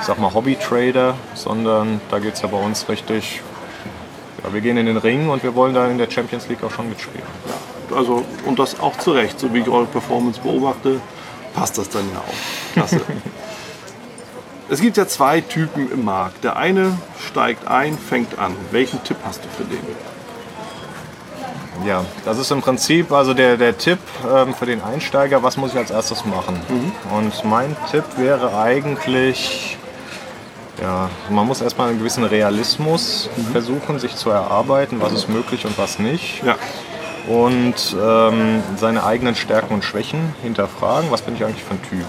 [0.00, 3.42] ich sag mal, Hobby-Trader, sondern da geht es ja bei uns richtig.
[4.42, 6.70] Ja, wir gehen in den Ring und wir wollen da in der Champions League auch
[6.70, 7.26] schon mitspielen.
[7.94, 11.00] Also, und das auch zu Recht, so wie ich eure Performance beobachte,
[11.54, 12.72] passt das dann ja auch.
[12.72, 13.00] Klasse.
[14.68, 16.42] es gibt ja zwei Typen im Markt.
[16.44, 18.54] Der eine steigt ein, fängt an.
[18.70, 19.78] Welchen Tipp hast du für den?
[21.86, 23.98] Ja, das ist im Prinzip also der, der Tipp
[24.34, 26.58] ähm, für den Einsteiger, was muss ich als erstes machen.
[27.14, 29.76] Und mein Tipp wäre eigentlich,
[30.80, 35.76] ja, man muss erstmal einen gewissen Realismus versuchen, sich zu erarbeiten, was ist möglich und
[35.78, 36.42] was nicht.
[36.44, 36.56] Ja.
[37.28, 42.04] Und ähm, seine eigenen Stärken und Schwächen hinterfragen, was bin ich eigentlich für ein Typ.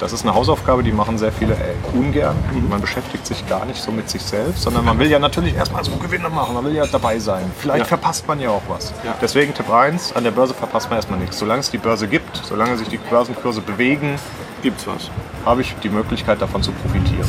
[0.00, 2.34] Das ist eine Hausaufgabe, die machen sehr viele äh, ungern.
[2.68, 5.84] Man beschäftigt sich gar nicht so mit sich selbst, sondern man will ja natürlich erstmal
[5.84, 7.50] so Gewinne machen, man will ja dabei sein.
[7.58, 7.84] Vielleicht Ja.
[7.84, 8.92] verpasst man ja auch was.
[9.04, 9.14] Ja.
[9.22, 11.38] Deswegen Tipp 1, an der Börse verpasst man erstmal nichts.
[11.38, 14.18] Solange es die Börse gibt, solange sich die Börsenkurse bewegen,
[14.60, 15.08] Gibt's was?
[15.46, 17.28] habe ich die Möglichkeit davon zu profitieren.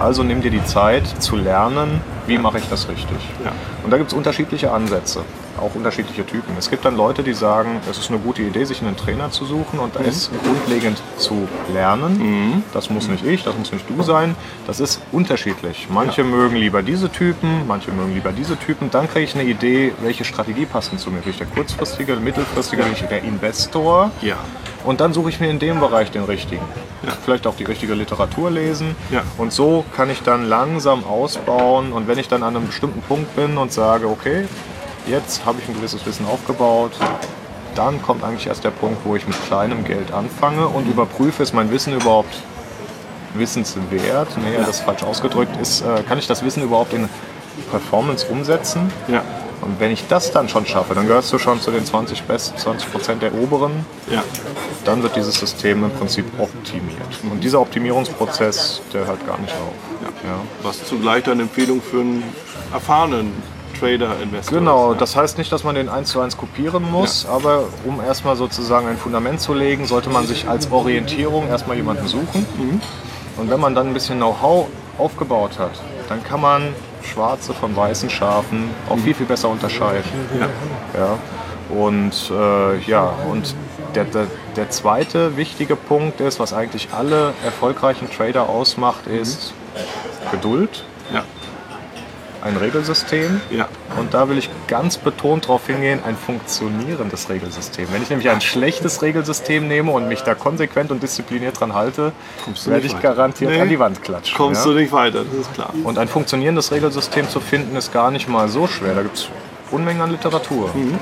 [0.00, 3.18] Also nimm dir die Zeit zu lernen, wie mache ich das richtig.
[3.44, 3.52] Ja.
[3.84, 5.20] Und da gibt es unterschiedliche Ansätze,
[5.60, 6.54] auch unterschiedliche Typen.
[6.58, 9.44] Es gibt dann Leute, die sagen, es ist eine gute Idee, sich einen Trainer zu
[9.44, 12.62] suchen und es grundlegend zu lernen.
[12.72, 14.34] Das muss nicht ich, das muss nicht du sein.
[14.66, 15.88] Das ist unterschiedlich.
[15.90, 18.90] Manche mögen lieber diese Typen, manche mögen lieber diese Typen.
[18.90, 21.20] Dann kriege ich eine Idee, welche Strategie passt denn zu mir.
[21.20, 24.10] Bin ich der kurzfristige, mittelfristige, bin ich der Investor?
[24.22, 24.36] Ja.
[24.84, 26.64] Und dann suche ich mir in dem Bereich den richtigen.
[27.24, 28.94] Vielleicht auch die richtige Literatur lesen.
[29.10, 29.22] Ja.
[29.38, 31.92] Und so kann ich dann langsam ausbauen.
[31.92, 34.46] Und wenn ich dann an einem bestimmten Punkt bin und sage, okay,
[35.06, 36.92] jetzt habe ich ein gewisses Wissen aufgebaut,
[37.74, 41.54] dann kommt eigentlich erst der Punkt, wo ich mit kleinem Geld anfange und überprüfe, ist
[41.54, 42.34] mein Wissen überhaupt
[43.34, 44.28] wissenswert?
[44.38, 45.60] Nee, das ist falsch ausgedrückt.
[45.60, 47.08] Ist, äh, kann ich das Wissen überhaupt in
[47.70, 48.92] Performance umsetzen?
[49.08, 49.22] Ja.
[49.60, 52.58] Und wenn ich das dann schon schaffe, dann gehörst du schon zu den 20 besten,
[52.58, 54.22] 20 Prozent der oberen Ja.
[54.84, 57.08] dann wird dieses System im Prinzip optimiert.
[57.22, 59.72] Und dieser Optimierungsprozess, der hört gar nicht auf.
[60.22, 60.36] Ja.
[60.62, 62.22] Was zugleich eine Empfehlung für einen
[62.72, 63.32] erfahrenen
[63.74, 65.00] Trader-Investor Genau, ist.
[65.00, 68.86] das heißt nicht, dass man den eins zu eins kopieren muss, aber um erstmal sozusagen
[68.88, 72.46] ein Fundament zu legen, sollte man sich als Orientierung erstmal jemanden suchen.
[73.36, 74.66] Und wenn man dann ein bisschen Know-how
[74.98, 75.72] aufgebaut hat,
[76.08, 76.68] dann kann man
[77.02, 80.04] schwarze von weißen Schafen auch viel, viel besser unterscheiden.
[80.96, 81.18] Ja.
[81.76, 83.54] Und äh, ja, und
[83.94, 89.52] der, der, der zweite wichtige Punkt ist, was eigentlich alle erfolgreichen Trader ausmacht, ist
[90.30, 91.22] Geduld, Ja.
[92.44, 93.40] Ein Regelsystem.
[93.50, 93.68] Ja.
[93.98, 97.86] Und da will ich ganz betont darauf hingehen, ein funktionierendes Regelsystem.
[97.90, 102.12] Wenn ich nämlich ein schlechtes Regelsystem nehme und mich da konsequent und diszipliniert dran halte,
[102.66, 103.14] werde ich weiter.
[103.14, 103.60] garantiert Nee.
[103.60, 104.36] an die Wand klatschen.
[104.36, 104.72] Kommst ja?
[104.72, 105.72] du nicht weiter, das ist klar.
[105.82, 108.94] Und ein funktionierendes Regelsystem zu finden, ist gar nicht mal so schwer.
[108.94, 109.28] Da gibt es
[109.70, 110.70] Unmengen an Literatur.
[110.74, 110.98] Mhm.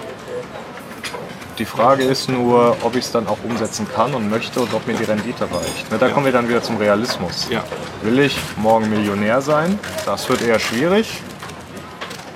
[1.58, 4.86] Die Frage ist nur, ob ich es dann auch umsetzen kann und möchte und ob
[4.86, 5.86] mir die Rendite reicht.
[6.00, 7.48] Da kommen wir dann wieder zum Realismus.
[7.50, 7.62] Ja.
[8.02, 9.78] Will ich morgen Millionär sein?
[10.06, 11.20] Das wird eher schwierig.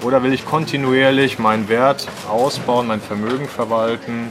[0.02, 4.30] Oder will ich kontinuierlich meinen Wert ausbauen, mein Vermögen verwalten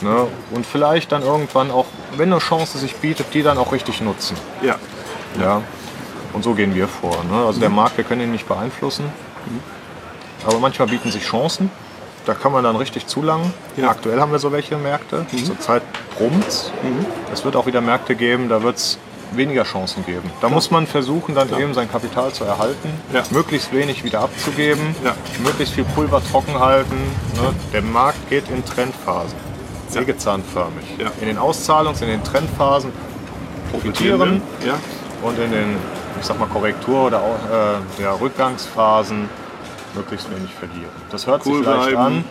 [0.00, 0.26] ne?
[0.50, 1.86] und vielleicht dann irgendwann auch,
[2.16, 4.36] wenn eine Chance sich bietet, die dann auch richtig nutzen?
[4.60, 4.76] Ja.
[5.40, 5.62] Ja.
[6.32, 7.16] Und so gehen wir vor.
[7.30, 7.46] Ne?
[7.46, 9.04] Also der Markt, wir können ihn nicht beeinflussen.
[10.46, 11.70] Aber manchmal bieten sich Chancen.
[12.26, 13.52] da kann man dann richtig zulangen.
[13.76, 13.90] Ja.
[13.90, 15.26] Aktuell haben wir so welche Märkte.
[15.44, 15.82] Zurzeit
[16.16, 16.72] brummt
[17.32, 18.98] Es wird auch wieder Märkte geben, da wird es
[19.36, 20.30] weniger Chancen geben.
[20.40, 22.88] Da muss man versuchen, dann eben sein Kapital zu erhalten,
[23.30, 24.94] möglichst wenig wieder abzugeben,
[25.42, 26.96] möglichst viel Pulver trocken halten.
[27.34, 27.54] Ne?
[27.72, 29.36] Der Markt geht in Trendphasen,
[29.88, 30.84] sägezahnförmig.
[31.20, 32.92] In den Auszahlungs-, in den Trendphasen
[33.70, 34.40] profitieren
[35.22, 35.76] und in den,
[36.20, 37.20] ich sag mal, Korrektur- oder
[38.00, 39.28] äh, Rückgangsphasen
[39.94, 40.90] möglichst wenig verlieren.
[41.10, 42.24] Das hört Cool sich leicht bleiben, an.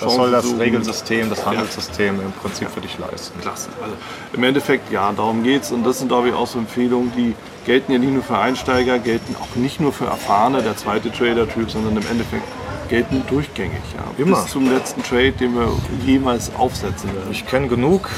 [0.00, 0.58] Das Chancen soll das.
[0.58, 3.40] Regelsystem, das Handelssystem im Prinzip für dich leisten.
[3.40, 3.70] Klasse.
[3.82, 3.94] Also
[4.32, 5.72] Im Endeffekt, ja, darum geht es.
[5.72, 7.34] Und das sind, glaube ich, auch so Empfehlungen, die
[7.64, 11.70] gelten ja nicht nur für Einsteiger, gelten auch nicht nur für Erfahrene, der zweite Trader-Typ,
[11.70, 12.44] sondern im Endeffekt
[12.88, 13.82] gelten durchgängig.
[13.96, 14.42] Ja, Immer.
[14.42, 15.68] Bis zum letzten Trade, den wir
[16.04, 17.28] jemals aufsetzen werden.
[17.30, 18.08] Ich kenne genug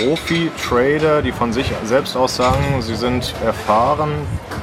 [0.00, 4.10] Profi-Trader, die von sich selbst aus sagen, sie sind erfahren,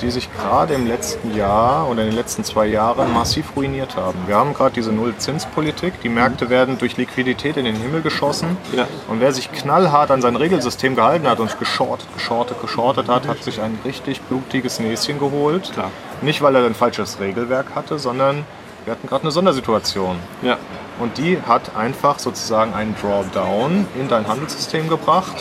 [0.01, 4.17] die sich gerade im letzten Jahr oder in den letzten zwei Jahren massiv ruiniert haben.
[4.25, 6.01] Wir haben gerade diese Null-Zins-Politik.
[6.01, 8.57] Die Märkte werden durch Liquidität in den Himmel geschossen.
[8.73, 8.87] Ja.
[9.07, 13.43] Und wer sich knallhart an sein Regelsystem gehalten hat und geschortet, geschortet, geschortet hat, hat
[13.43, 15.71] sich ein richtig blutiges Näschen geholt.
[15.73, 15.91] Klar.
[16.21, 18.43] Nicht, weil er ein falsches Regelwerk hatte, sondern
[18.85, 20.17] wir hatten gerade eine Sondersituation.
[20.41, 20.57] Ja,
[20.99, 25.35] Und die hat einfach sozusagen einen Drawdown in dein Handelssystem gebracht.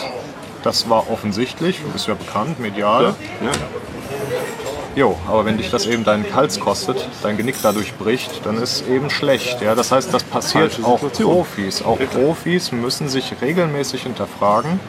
[0.63, 3.15] Das war offensichtlich, du bist ja bekannt, medial.
[3.41, 3.51] ja.
[4.97, 8.87] Jo, aber wenn dich das eben deinen Hals kostet, dein Genick dadurch bricht, dann ist
[8.87, 9.61] eben schlecht.
[9.61, 10.99] Ja, das heißt, das passiert auch.
[10.99, 11.83] Profis.
[11.83, 14.79] Auch Profis müssen sich regelmäßig hinterfragen.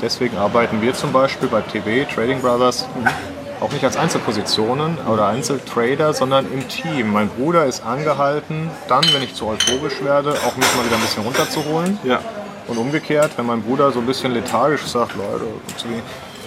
[0.00, 2.86] Deswegen arbeiten wir zum Beispiel bei TB, Trading Brothers,
[3.62, 7.12] auch nicht als Einzelpositionen oder Einzeltrader, sondern im Team.
[7.12, 11.02] Mein Bruder ist angehalten, dann, wenn ich zu euphorisch werde, auch mich mal wieder ein
[11.02, 11.98] bisschen runterzuholen.
[12.04, 12.18] ja.
[12.68, 15.46] Und umgekehrt, wenn mein Bruder so ein bisschen lethargisch sagt, Leute,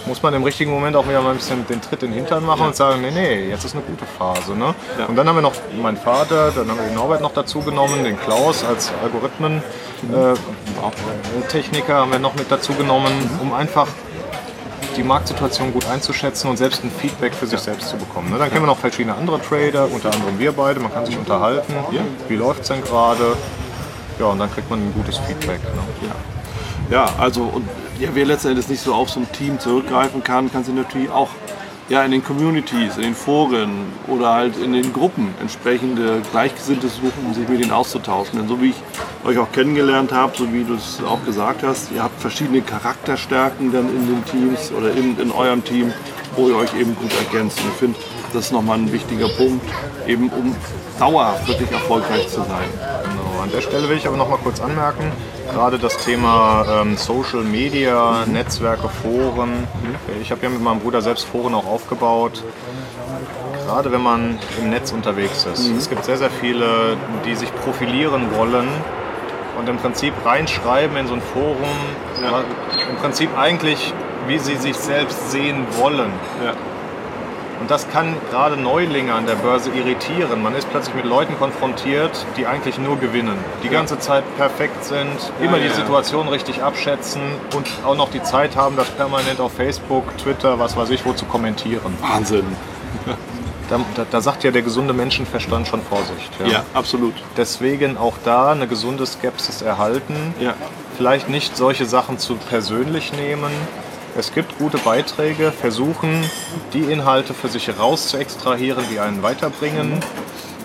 [0.06, 2.42] muss man im richtigen Moment auch wieder mal ein bisschen den Tritt in den Hintern
[2.44, 4.54] machen und sagen, nee, nee, jetzt ist eine gute Phase.
[4.54, 4.74] Ne?
[4.98, 5.04] Ja.
[5.06, 8.02] Und dann haben wir noch meinen Vater, dann haben wir den Norbert noch dazu genommen,
[8.02, 13.12] den Klaus als Algorithmen-Techniker haben wir noch mit dazu genommen,
[13.42, 13.88] um einfach
[14.96, 18.30] die Marktsituation gut einzuschätzen und selbst ein Feedback für sich selbst zu bekommen.
[18.30, 18.38] Ne?
[18.38, 21.72] Dann kennen wir noch verschiedene andere Trader, unter anderem wir beide, man kann sich unterhalten,
[22.28, 23.36] wie läuft es denn gerade.
[24.18, 25.60] Ja, und dann kriegt man ein gutes Feedback.
[25.62, 26.10] Ne?
[26.90, 27.68] Ja, also und
[27.98, 31.10] ja, wer letzten Endes nicht so auf so ein Team zurückgreifen kann, kann sich natürlich
[31.10, 31.30] auch
[31.88, 37.24] ja, in den Communities, in den Foren oder halt in den Gruppen entsprechende Gleichgesinnte suchen,
[37.24, 38.38] um sich mit denen auszutauschen.
[38.38, 38.76] Denn so wie ich
[39.24, 43.72] euch auch kennengelernt habe, so wie du es auch gesagt hast, ihr habt verschiedene Charakterstärken
[43.72, 45.92] dann in den Teams oder in, in eurem Team,
[46.34, 47.60] wo ihr euch eben gut ergänzt.
[47.60, 47.98] Und ich finde,
[48.32, 49.64] das ist nochmal ein wichtiger Punkt,
[50.06, 50.56] eben um
[50.98, 52.95] dauerhaft wirklich erfolgreich zu sein.
[53.46, 55.12] An der Stelle will ich aber noch mal kurz anmerken,
[55.52, 59.68] gerade das Thema ähm, Social Media, Netzwerke, Foren.
[60.20, 62.42] Ich habe ja mit meinem Bruder selbst Foren auch aufgebaut.
[63.64, 65.68] Gerade wenn man im Netz unterwegs ist.
[65.78, 68.66] Es gibt sehr, sehr viele, die sich profilieren wollen
[69.60, 71.56] und im Prinzip reinschreiben in so ein Forum,
[72.20, 72.40] Ja.
[72.90, 73.94] im Prinzip eigentlich,
[74.26, 76.10] wie sie sich selbst sehen wollen.
[76.44, 76.52] Ja.
[77.60, 80.42] Und das kann gerade Neulinge an der Börse irritieren.
[80.42, 83.36] Man ist plötzlich mit Leuten konfrontiert, die eigentlich nur gewinnen.
[83.62, 85.74] Die ganze Zeit perfekt sind, immer Ja, die ja.
[85.74, 87.22] Situation richtig abschätzen
[87.54, 91.12] und auch noch die Zeit haben, das permanent auf Facebook, Twitter, was weiß ich, wo
[91.12, 91.96] zu kommentieren.
[92.00, 92.44] Wahnsinn.
[93.68, 96.30] Da, da, da sagt ja der gesunde Menschenverstand schon Vorsicht.
[96.46, 97.14] Ja, absolut.
[97.36, 100.14] Deswegen auch da eine gesunde Skepsis erhalten.
[100.38, 100.54] Ja.
[100.96, 103.50] Vielleicht nicht solche Sachen zu persönlich nehmen.
[104.18, 106.24] Es gibt gute Beiträge, versuchen
[106.72, 110.00] die Inhalte für sich raus zu extrahieren, die einen weiterbringen,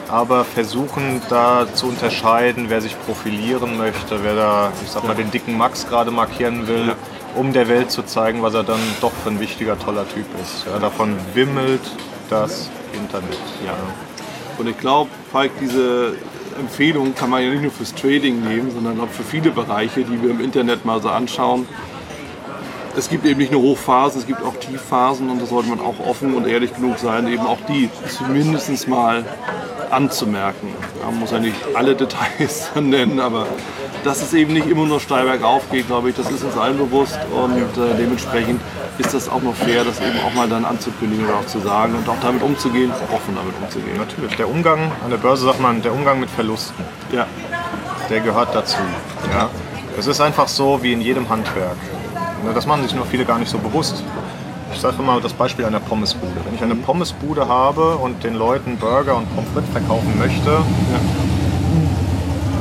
[0.08, 5.32] aber versuchen da zu unterscheiden, wer sich profilieren möchte, wer da, ich sag mal, den
[5.32, 6.96] dicken Max gerade markieren will,
[7.36, 10.66] um der Welt zu zeigen, was er dann doch für ein wichtiger, toller Typ ist.
[10.66, 11.82] Ja, davon wimmelt
[12.30, 13.38] das Internet.
[13.66, 13.74] Ja.
[14.58, 16.14] Und ich glaube, Falk, diese
[16.58, 20.22] Empfehlung kann man ja nicht nur fürs Trading nehmen, sondern auch für viele Bereiche, die
[20.22, 21.68] wir im Internet mal so anschauen.
[22.98, 26.00] Es gibt eben nicht nur Hochphasen, es gibt auch Tiefphasen und da sollte man auch
[26.06, 29.24] offen und ehrlich genug sein, eben auch die zumindest mal
[29.90, 30.70] anzumerken.
[31.06, 33.48] Man muss ja nicht alle Details nennen, aber
[34.04, 36.78] dass es eben nicht immer nur steil bergauf geht, glaube ich, das ist uns allen
[36.78, 38.62] bewusst und äh, dementsprechend
[38.98, 41.96] ist das auch noch fair, das eben auch mal dann anzukündigen oder auch zu sagen
[41.96, 43.98] und auch damit umzugehen, offen damit umzugehen.
[43.98, 46.84] Natürlich, der Umgang an der Börse sagt man, der Umgang mit Verlusten.
[47.12, 47.26] Ja,
[48.10, 48.78] der gehört dazu.
[49.32, 49.50] Ja?
[49.98, 51.78] Es ist einfach so wie in jedem Handwerk.
[52.44, 54.04] Ne, Das machen sich nur viele gar nicht so bewusst.
[54.74, 56.34] Ich sage immer das Beispiel einer Pommesbude.
[56.46, 60.50] Wenn ich eine Pommesbude habe und den Leuten Burger und Pommes frites verkaufen möchte,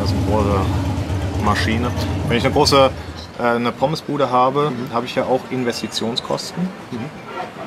[0.00, 0.60] das ist eine große
[1.44, 1.90] Maschine.
[2.28, 2.90] Wenn ich eine große
[3.38, 6.68] äh, eine Pommesbude habe, habe ich ja auch Investitionskosten.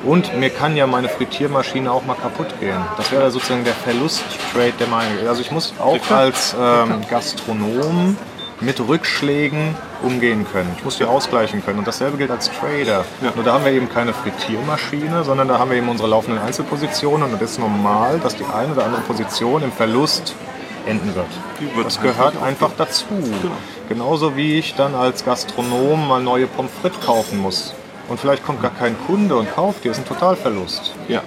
[0.04, 2.76] Und mir kann ja meine Frittiermaschine auch mal kaputt gehen.
[2.98, 5.26] Das wäre sozusagen der Verlusttrade, der meine.
[5.28, 8.16] Also ich muss auch als ähm, Gastronom
[8.60, 10.72] mit Rückschlägen umgehen können.
[10.78, 11.78] Ich muss die ausgleichen können.
[11.80, 13.04] Und dasselbe gilt als Trader.
[13.20, 13.32] Ja.
[13.34, 17.32] Nur da haben wir eben keine Frittiermaschine, sondern da haben wir eben unsere laufenden Einzelpositionen.
[17.32, 20.34] Und es ist normal, dass die eine oder andere Position im Verlust
[20.86, 21.26] enden wird.
[21.74, 23.06] Wird Das gehört einfach dazu.
[23.88, 27.74] Genauso wie ich dann als Gastronom mal neue Pommes frites kaufen muss.
[28.08, 29.88] Und vielleicht kommt gar kein Kunde und kauft die.
[29.88, 30.92] Das ist ein Totalverlust.
[31.08, 31.22] Ja.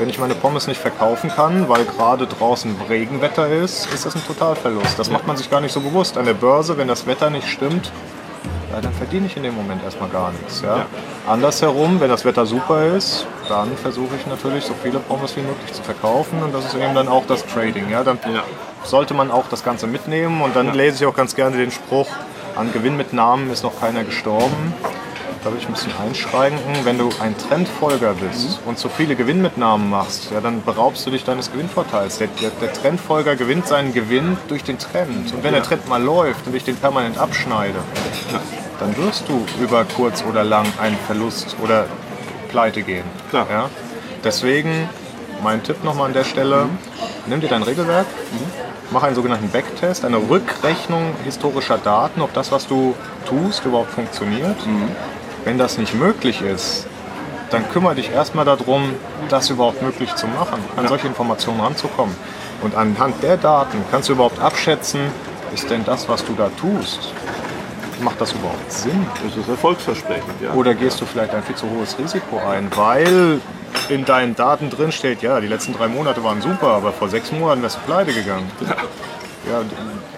[0.00, 4.26] Wenn ich meine Pommes nicht verkaufen kann, weil gerade draußen Regenwetter ist, ist das ein
[4.26, 4.98] Totalverlust.
[4.98, 6.16] Das macht man sich gar nicht so bewusst.
[6.16, 7.92] An der Börse, wenn das Wetter nicht stimmt,
[8.72, 10.62] ja, dann verdiene ich in dem Moment erstmal gar nichts.
[10.62, 10.78] Ja?
[10.78, 10.86] Ja.
[11.28, 15.70] Andersherum, wenn das Wetter super ist, dann versuche ich natürlich so viele Pommes wie möglich
[15.70, 17.90] zu verkaufen und das ist eben dann auch das Trading.
[17.90, 18.02] Ja?
[18.02, 18.42] Dann Ja.
[18.84, 22.08] sollte man auch das Ganze mitnehmen und dann lese ich auch ganz gerne den Spruch,
[22.56, 24.72] an Gewinnmitnahmen ist noch keiner gestorben.
[25.42, 26.84] Da will ich ein bisschen einschränken.
[26.84, 31.24] Wenn du ein Trendfolger bist und zu viele Gewinnmitnahmen machst, ja, dann beraubst du dich
[31.24, 32.18] deines Gewinnvorteils.
[32.18, 35.32] Der, der, der Trendfolger gewinnt seinen Gewinn durch den Trend.
[35.32, 37.78] Und wenn der Trend mal läuft und ich den permanent abschneide,
[38.80, 41.86] dann wirst du über kurz oder lang einen Verlust oder
[42.50, 43.04] pleite gehen.
[43.30, 43.46] Klar.
[43.50, 43.70] Ja?
[44.22, 44.90] Deswegen
[45.42, 46.66] mein Tipp nochmal an der Stelle,
[47.26, 48.06] nimm dir dein Regelwerk,
[48.90, 52.94] mach einen sogenannten Backtest, eine Rückrechnung historischer Daten, ob das, was du
[53.26, 54.56] tust, überhaupt funktioniert.
[55.44, 56.86] Wenn das nicht möglich ist,
[57.50, 58.94] dann kümmere dich erstmal darum,
[59.28, 62.14] das überhaupt möglich zu machen, an solche Informationen ranzukommen.
[62.62, 65.00] Und anhand der Daten kannst du überhaupt abschätzen,
[65.54, 67.12] ist denn das, was du da tust,
[68.02, 69.06] macht das überhaupt Sinn?
[69.24, 70.52] Das ist erfolgsversprechend, ja.
[70.52, 73.40] Oder gehst du vielleicht ein viel zu hohes Risiko ein, weil
[73.88, 77.32] in deinen Daten drin steht, ja, die letzten drei Monate waren super, aber vor sechs
[77.32, 78.50] Monaten wärst du pleite gegangen.
[79.48, 79.62] Ja,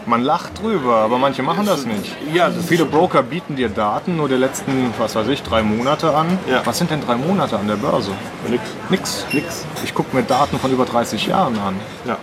[0.07, 2.17] man lacht drüber, aber manche machen das nicht.
[2.33, 6.15] Ja, das Viele Broker bieten dir Daten nur der letzten, was weiß ich, drei Monate
[6.15, 6.39] an.
[6.49, 6.63] Ja.
[6.65, 8.11] Was sind denn drei Monate an der Börse?
[8.49, 8.63] Nix.
[8.89, 9.27] Nix.
[9.33, 9.65] Nix.
[9.85, 11.77] Ich gucke mir Daten von über 30 Jahren an.
[12.05, 12.17] Ja.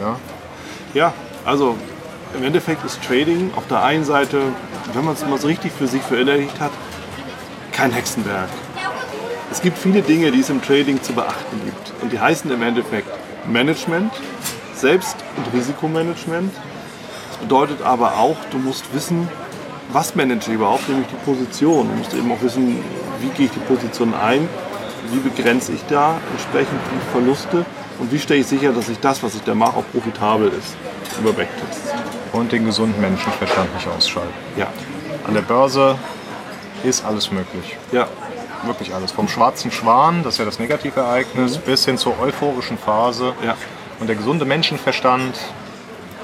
[0.00, 0.16] Ja.
[0.94, 1.12] Ja,
[1.44, 1.76] also
[2.36, 4.40] im Endeffekt ist Trading auf der einen Seite,
[4.94, 6.70] wenn man es mal so richtig für sich verinnerlicht hat,
[7.72, 8.48] kein Hexenwerk.
[9.50, 11.92] Es gibt viele Dinge, die es im Trading zu beachten gibt.
[12.02, 13.08] Und die heißen im Endeffekt
[13.46, 14.12] Management,
[14.74, 16.52] Selbst- und Risikomanagement.
[17.30, 19.28] Das bedeutet aber auch, du musst wissen,
[19.92, 21.88] was manage ich überhaupt, nämlich die Position.
[21.88, 22.78] Du musst eben auch wissen,
[23.20, 24.48] wie gehe ich die Position ein,
[25.10, 27.64] wie begrenze ich da entsprechend die Verluste
[27.98, 30.76] und wie stelle ich sicher, dass ich das, was ich da mache, auch profitabel ist
[31.20, 31.92] über Backtests.
[32.32, 34.32] Und den gesunden Menschenverstand nicht ausschalten.
[34.56, 34.68] Ja,
[35.26, 35.96] An der Börse
[36.82, 37.76] ist alles möglich.
[37.92, 38.06] ja,
[38.64, 39.10] Wirklich alles.
[39.10, 43.34] Vom schwarzen Schwan, das ist ja das Negativereignis, bis hin zur euphorischen Phase.
[43.44, 43.56] ja,
[44.02, 45.38] Und der gesunde Menschenverstand,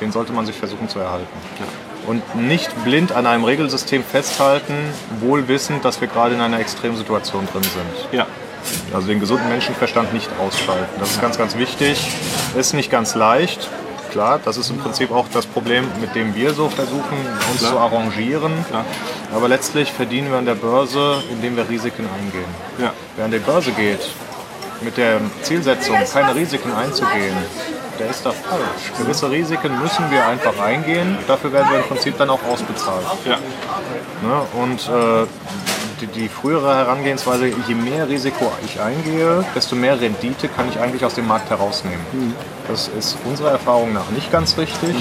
[0.01, 1.29] den sollte man sich versuchen zu erhalten.
[1.61, 2.11] ja.
[2.11, 4.75] Und nicht blind an einem Regelsystem festhalten,
[5.21, 8.09] wohl wissend, dass wir gerade in einer Extremsituation drin sind.
[8.11, 8.27] ja.
[8.93, 10.89] Also den gesunden Menschenverstand nicht ausschalten.
[10.99, 12.05] Das ist ganz, ganz wichtig.
[12.57, 13.69] Ist nicht ganz leicht.
[14.11, 17.17] Klar, das ist im Prinzip auch das Problem, mit dem wir so versuchen,
[17.53, 17.71] uns Klar.
[17.73, 18.53] zu arrangieren.
[18.69, 18.85] Klar.
[19.33, 22.51] Aber letztlich verdienen wir an der Börse, indem wir Risiken eingehen.
[22.81, 22.93] ja.
[23.15, 24.01] Wer an die Börse geht,
[24.83, 27.37] mit der Zielsetzung, keine Risiken einzugehen,
[27.99, 28.93] der ist da falsch.
[28.97, 33.05] Gewisse Risiken müssen wir einfach eingehen, dafür werden wir im Prinzip dann auch ausbezahlt.
[33.25, 33.39] ja.
[34.23, 34.43] Ne?
[34.55, 35.27] Und äh,
[36.01, 41.05] die, die frühere Herangehensweise, je mehr Risiko ich eingehe, desto mehr Rendite kann ich eigentlich
[41.05, 42.01] aus dem Markt herausnehmen.
[42.69, 44.95] Das ist unserer Erfahrung nach nicht ganz richtig.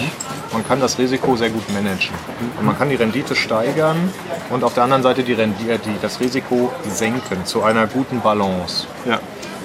[0.54, 2.16] Man kann das Risiko sehr gut managen.
[2.58, 4.12] Und man kann die Rendite steigern
[4.50, 8.22] und auf der anderen Seite die Rendi äh, die, das Risiko senken zu einer guten
[8.22, 8.88] Balance.
[9.06, 9.20] ja.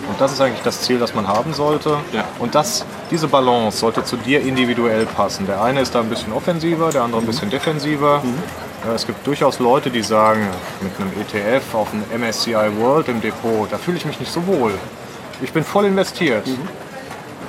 [0.09, 1.97] Und das ist eigentlich das Ziel, das man haben sollte.
[2.13, 2.25] Ja.
[2.39, 5.47] Und das, diese Balance sollte zu dir individuell passen.
[5.47, 8.23] Der eine ist da ein bisschen offensiver, der andere ein bisschen defensiver.
[8.85, 10.49] Ja, es gibt durchaus Leute, die sagen,
[10.81, 14.45] mit einem ETF auf einem MSCI World im Depot, da fühle ich mich nicht so
[14.47, 14.75] wohl.
[15.41, 16.47] Ich bin voll investiert.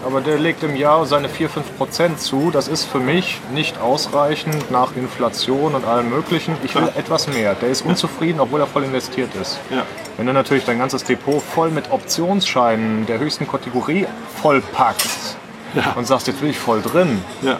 [0.05, 2.51] Aber der legt im Jahr seine 4-5% zu.
[2.51, 6.55] Das ist für mich nicht ausreichend nach Inflation und allem Möglichen.
[6.63, 7.55] Ich will etwas mehr.
[7.55, 9.59] Der ist unzufrieden, obwohl er voll investiert ist.
[9.69, 9.83] Ja.
[10.17, 14.05] Wenn du natürlich dein ganzes Depot voll mit Optionsscheinen der höchsten Kategorie
[14.41, 15.37] vollpackst
[15.73, 15.93] Ja.
[15.95, 17.57] und sagst, jetzt bin ich voll drin, ja.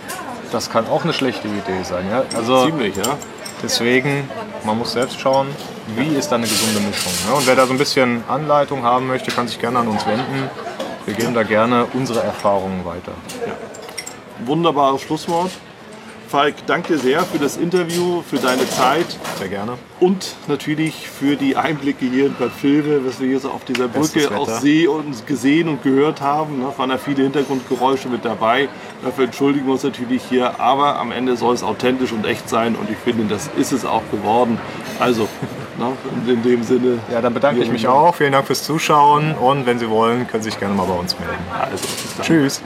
[0.52, 2.06] das kann auch eine schlechte Idee sein.
[2.12, 2.24] Ja?
[2.36, 3.18] Also Ziemlich, ja.
[3.64, 4.30] deswegen,
[4.66, 5.48] man muss selbst schauen,
[5.96, 7.12] wie ist da eine gesunde Mischung.
[7.28, 7.36] Ne?
[7.36, 10.50] Und wer da so ein bisschen Anleitung haben möchte, kann sich gerne an uns wenden.
[11.06, 13.14] Wir geben da gerne unsere Erfahrungen weiter.
[14.46, 15.52] Wunderbares Schlusswort.
[16.34, 19.06] Falk, danke dir sehr für das Interview, für deine Zeit
[19.38, 19.74] Sehr gerne.
[20.00, 23.88] und natürlich für die Einblicke hier in Bad Vilbel, was wir hier so auf dieser
[23.88, 24.50] Brücke auch.
[24.60, 26.58] See und gesehen und gehört haben.
[26.58, 28.68] Ne, waren da viele Hintergrundgeräusche mit dabei.
[29.04, 32.76] Dafür entschuldigen wir uns natürlich hier, aber am Ende soll es authentisch und echt sein
[32.76, 34.58] und ich finde, das ist es auch geworden.
[35.00, 35.28] Also
[35.78, 35.94] Ne?
[36.26, 37.00] In, in dem Sinne.
[37.12, 38.16] Ja, dann bedanke ich mich auch.
[38.16, 41.18] Vielen Dank fürs Zuschauen und wenn Sie wollen, können Sie sich gerne mal bei uns
[41.18, 41.36] melden.
[41.52, 41.86] Also,
[42.22, 42.62] Tschüss.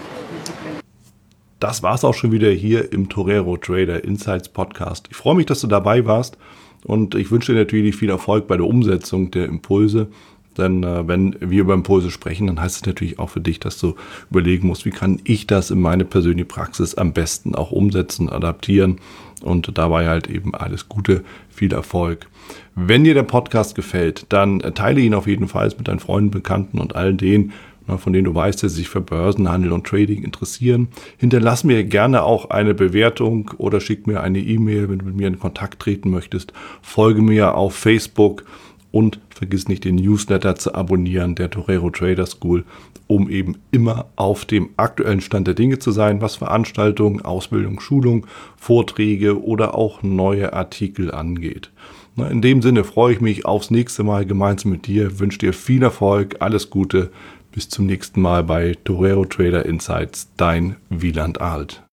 [1.60, 5.08] Das war's auch schon wieder hier im Torero Trader Insights Podcast.
[5.10, 6.38] Ich freue mich, dass du dabei warst
[6.86, 10.08] und ich wünsche dir natürlich viel Erfolg bei der Umsetzung der Impulse.
[10.58, 13.80] Denn äh, wenn wir über Impulse sprechen, dann heißt es natürlich auch für dich, dass
[13.80, 13.96] du
[14.30, 19.00] überlegen musst, wie kann ich das in meine persönliche Praxis am besten auch umsetzen, adaptieren
[19.44, 22.28] und dabei halt eben alles Gute, viel Erfolg.
[22.80, 26.78] Wenn dir der Podcast gefällt, dann teile ihn auf jeden Fall mit deinen Freunden, Bekannten
[26.78, 27.52] und all denen,
[27.98, 30.90] von denen du weißt, dass sie sich für Börsenhandel und Trading interessieren.
[31.18, 35.28] Hinterlass mir gerne auch eine Bewertung oder schick mir eine E-Mail, wenn du mit mir
[35.28, 36.54] in Kontakt treten möchtest.
[36.84, 38.46] Folge mir auf Facebook
[38.92, 42.64] und vergiss nicht den Newsletter zu abonnieren, der Torero Trader School,
[43.08, 48.28] um eben immer auf dem aktuellen Stand der Dinge zu sein, was Veranstaltungen, Ausbildung, Schulung,
[48.56, 51.72] Vorträge oder auch neue Artikel angeht.
[52.18, 55.84] In dem Sinne freue ich mich aufs nächste Mal gemeinsam mit dir, wünsche dir viel
[55.84, 57.12] Erfolg, alles Gute,
[57.52, 61.84] bis zum nächsten Mal bei Torero Trader Insights, dein Wieland Alt.